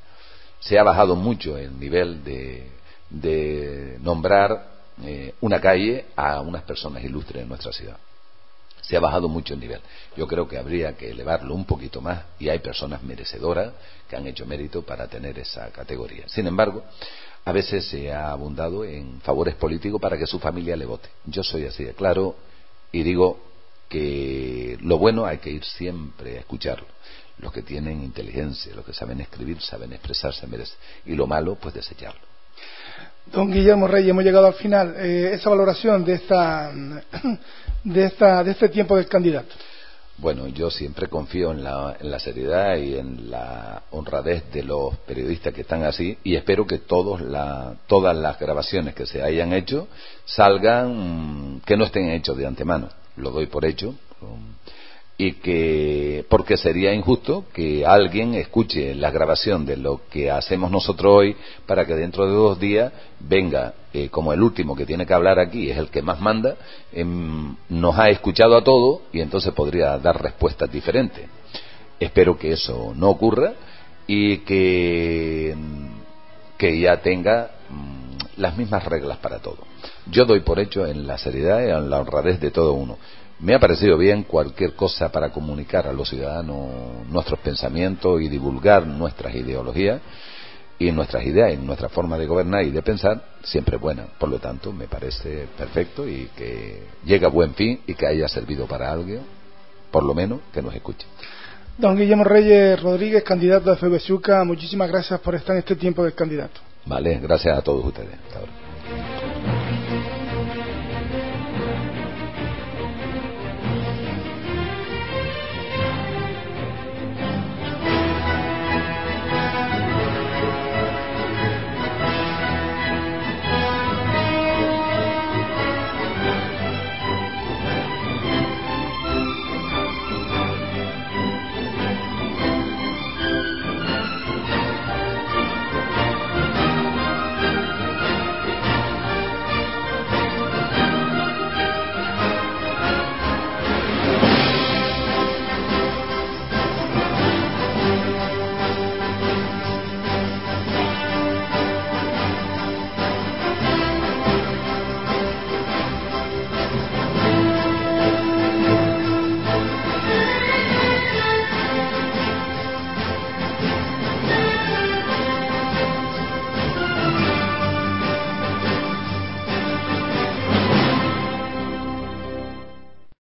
se 0.61 0.79
ha 0.79 0.83
bajado 0.83 1.17
mucho 1.17 1.57
el 1.57 1.79
nivel 1.79 2.23
de, 2.25 3.99
nombrar 4.01 4.79
eh, 5.03 5.35
una 5.41 5.61
calle 5.61 6.07
a 6.17 6.41
unas 6.41 6.63
personas 6.63 7.03
ilustres 7.05 7.43
en 7.43 7.49
nuestra 7.49 7.73
ciudad. 7.73 7.97
Se 8.89 8.97
ha 8.97 9.01
bajado 9.01 9.29
mucho 9.29 9.53
el 9.53 9.61
nivel. 9.61 9.81
Yo 10.17 10.27
creo 10.27 10.49
que 10.49 10.57
habría 10.57 10.97
que 10.97 11.11
elevarlo 11.11 11.55
un 11.55 11.67
poquito 11.67 12.01
más 12.01 12.25
y 12.39 12.49
hay 12.49 12.61
personas 12.61 13.03
merecedoras 13.03 13.73
que 14.09 14.17
han 14.17 14.27
hecho 14.27 14.47
mérito 14.47 14.83
para 14.83 15.07
tener 15.09 15.39
esa 15.39 15.71
categoría. 15.71 16.27
Sin 16.29 16.47
embargo, 16.47 16.83
a 17.45 17.53
veces 17.53 17.87
se 17.87 18.11
ha 18.11 18.31
abundado 18.31 18.85
en 18.85 19.21
favores 19.21 19.57
políticos 19.57 20.01
para 20.01 20.17
que 20.17 20.27
su 20.27 20.39
familia 20.39 20.75
le 20.75 20.87
vote. 20.87 21.11
Yo 21.27 21.43
soy 21.43 21.67
así 21.67 21.85
de 21.85 21.93
claro 21.93 22.37
y 22.91 23.03
digo 23.03 23.39
que 23.91 24.79
lo 24.81 24.97
bueno 24.97 25.27
hay 25.27 25.37
que 25.37 25.51
ir 25.51 25.65
siempre 25.65 26.39
a 26.39 26.41
escucharlo 26.41 26.87
los 27.39 27.53
que 27.53 27.63
tienen 27.63 28.03
inteligencia, 28.03 28.75
los 28.75 28.85
que 28.85 28.93
saben 28.93 29.21
escribir, 29.21 29.61
saben 29.61 29.93
expresarse, 29.93 30.47
merecen. 30.47 30.77
Y 31.07 31.15
lo 31.15 31.27
malo, 31.27 31.55
pues 31.55 31.75
desecharlo. 31.75 32.21
Don 33.33 33.51
Guillermo 33.51 33.87
Reyes, 33.87 34.11
hemos 34.11 34.25
llegado 34.25 34.47
al 34.47 34.55
final. 34.55 34.95
Eh, 34.97 35.33
esa 35.35 35.51
valoración 35.51 36.05
de, 36.05 36.15
esta, 36.15 36.73
de, 37.85 38.05
esta, 38.05 38.43
de 38.43 38.53
este 38.53 38.69
tiempo 38.69 38.97
del 38.97 39.07
candidato. 39.07 39.55
Bueno, 40.17 40.49
yo 40.49 40.69
siempre 40.71 41.07
confío 41.07 41.53
en 41.53 41.63
la, 41.63 42.19
seriedad 42.19 42.77
y 42.77 42.97
en 42.97 43.31
la 43.31 43.83
honradez 43.93 44.51
de 44.53 44.65
los 44.65 44.97
periodistas 44.99 45.55
que 45.55 45.61
están 45.61 45.85
así 45.85 46.19
y 46.25 46.35
espero 46.35 46.67
que 46.67 46.79
todos 46.79 47.21
la, 47.21 47.77
todas 47.87 48.17
las 48.17 48.37
grabaciones 48.39 48.97
que 48.97 49.07
se 49.07 49.23
hayan 49.23 49.53
hecho 49.53 49.87
salgan, 50.25 51.63
que 51.65 51.77
no 51.77 51.85
estén 51.85 52.11
hechos 52.11 52.37
de 52.37 52.47
antemano. 52.47 52.89
Lo 53.17 53.31
doy 53.31 53.47
por 53.47 53.65
hecho 53.65 53.95
y 55.21 55.33
que 55.33 56.25
porque 56.29 56.57
sería 56.57 56.95
injusto 56.95 57.45
que 57.53 57.85
alguien 57.85 58.35
escuche 58.35 58.95
la 58.95 59.11
grabación 59.11 59.67
de 59.67 59.77
lo 59.77 60.03
que 60.09 60.31
hacemos 60.31 60.71
nosotros 60.71 61.13
hoy 61.13 61.37
para 61.67 61.85
que 61.85 61.97
dentro 61.97 62.25
de 62.25 62.33
dos 62.33 62.61
días 62.61 62.93
venga 63.19 63.75
eh, 63.93 64.11
como 64.11 64.33
el 64.33 64.41
último 64.41 64.77
que 64.77 64.87
tiene 64.87 65.05
que 65.05 65.13
hablar 65.13 65.41
aquí 65.41 65.71
es 65.71 65.77
el 65.77 65.89
que 65.89 66.03
más 66.03 66.21
manda 66.21 66.55
em, 66.93 67.57
nos 67.69 67.99
ha 67.99 68.11
escuchado 68.11 68.57
a 68.57 68.63
todos 68.63 69.01
y 69.13 69.21
entonces 69.21 69.53
podría 69.55 69.99
dar 69.99 70.23
respuestas 70.23 70.71
diferentes. 70.71 71.29
Espero 71.99 72.39
que 72.39 72.53
eso 72.53 72.93
no 72.95 73.11
ocurra 73.11 73.55
y 74.07 74.39
que 74.39 75.57
que 76.57 76.79
ya 76.79 76.97
tenga 76.99 77.51
mm, 77.71 78.41
las 78.41 78.57
mismas 78.57 78.85
reglas 78.85 79.19
para 79.19 79.41
todo. 79.41 79.59
Yo 80.11 80.25
doy 80.27 80.41
por 80.41 80.61
hecho 80.61 80.87
en 80.87 81.09
la 81.09 81.19
seriedad 81.19 81.61
y 81.61 81.71
en 81.71 81.91
la 81.91 81.99
honradez 81.99 82.41
de 82.41 82.53
todo 82.53 82.73
uno 82.75 82.99
me 83.41 83.55
ha 83.55 83.59
parecido 83.59 83.97
bien 83.97 84.25
cualquier 84.25 84.75
cosa 84.75 85.11
para 85.11 85.31
comunicar 85.31 85.87
a 85.87 85.93
los 85.93 86.09
ciudadanos 86.09 87.07
nuestros 87.09 87.39
pensamientos 87.41 88.21
y 88.21 88.29
divulgar 88.29 88.87
nuestras 88.87 89.35
ideologías 89.35 90.01
y 90.79 90.93
nuestras 90.93 91.25
ideas 91.25 91.53
y 91.53 91.57
nuestra 91.57 91.89
forma 91.89 92.19
de 92.19 92.27
gobernar 92.27 92.65
y 92.65 92.71
de 92.71 92.83
pensar 92.83 93.23
siempre 93.43 93.77
buena. 93.77 94.07
Por 94.19 94.29
lo 94.29 94.39
tanto, 94.39 94.73
me 94.73 94.87
parece 94.87 95.47
perfecto 95.57 96.07
y 96.07 96.31
que 96.37 96.83
llegue 97.05 97.27
a 97.27 97.31
buen 97.31 97.55
fin 97.55 97.81
y 97.87 97.95
que 97.95 98.07
haya 98.07 98.29
servido 98.29 98.67
para 98.67 98.91
algo, 98.91 99.21
por 99.91 100.05
lo 100.05 100.15
menos 100.15 100.41
que 100.53 100.63
nos 100.63 100.75
escuche. 100.75 101.07
Don 101.77 101.97
Guillermo 101.97 102.25
Reyes 102.25 102.81
Rodríguez, 102.83 103.23
candidato 103.23 103.71
a 103.71 103.77
FBSUCA, 103.77 104.43
muchísimas 104.45 104.89
gracias 104.89 105.21
por 105.21 105.37
estar 105.37 105.55
en 105.55 105.61
este 105.61 105.77
tiempo 105.77 106.03
del 106.03 106.15
candidato. 106.15 106.61
Vale, 106.87 107.21
gracias 107.21 107.57
a 107.57 107.63
todos 107.63 107.85
ustedes. 107.85 108.17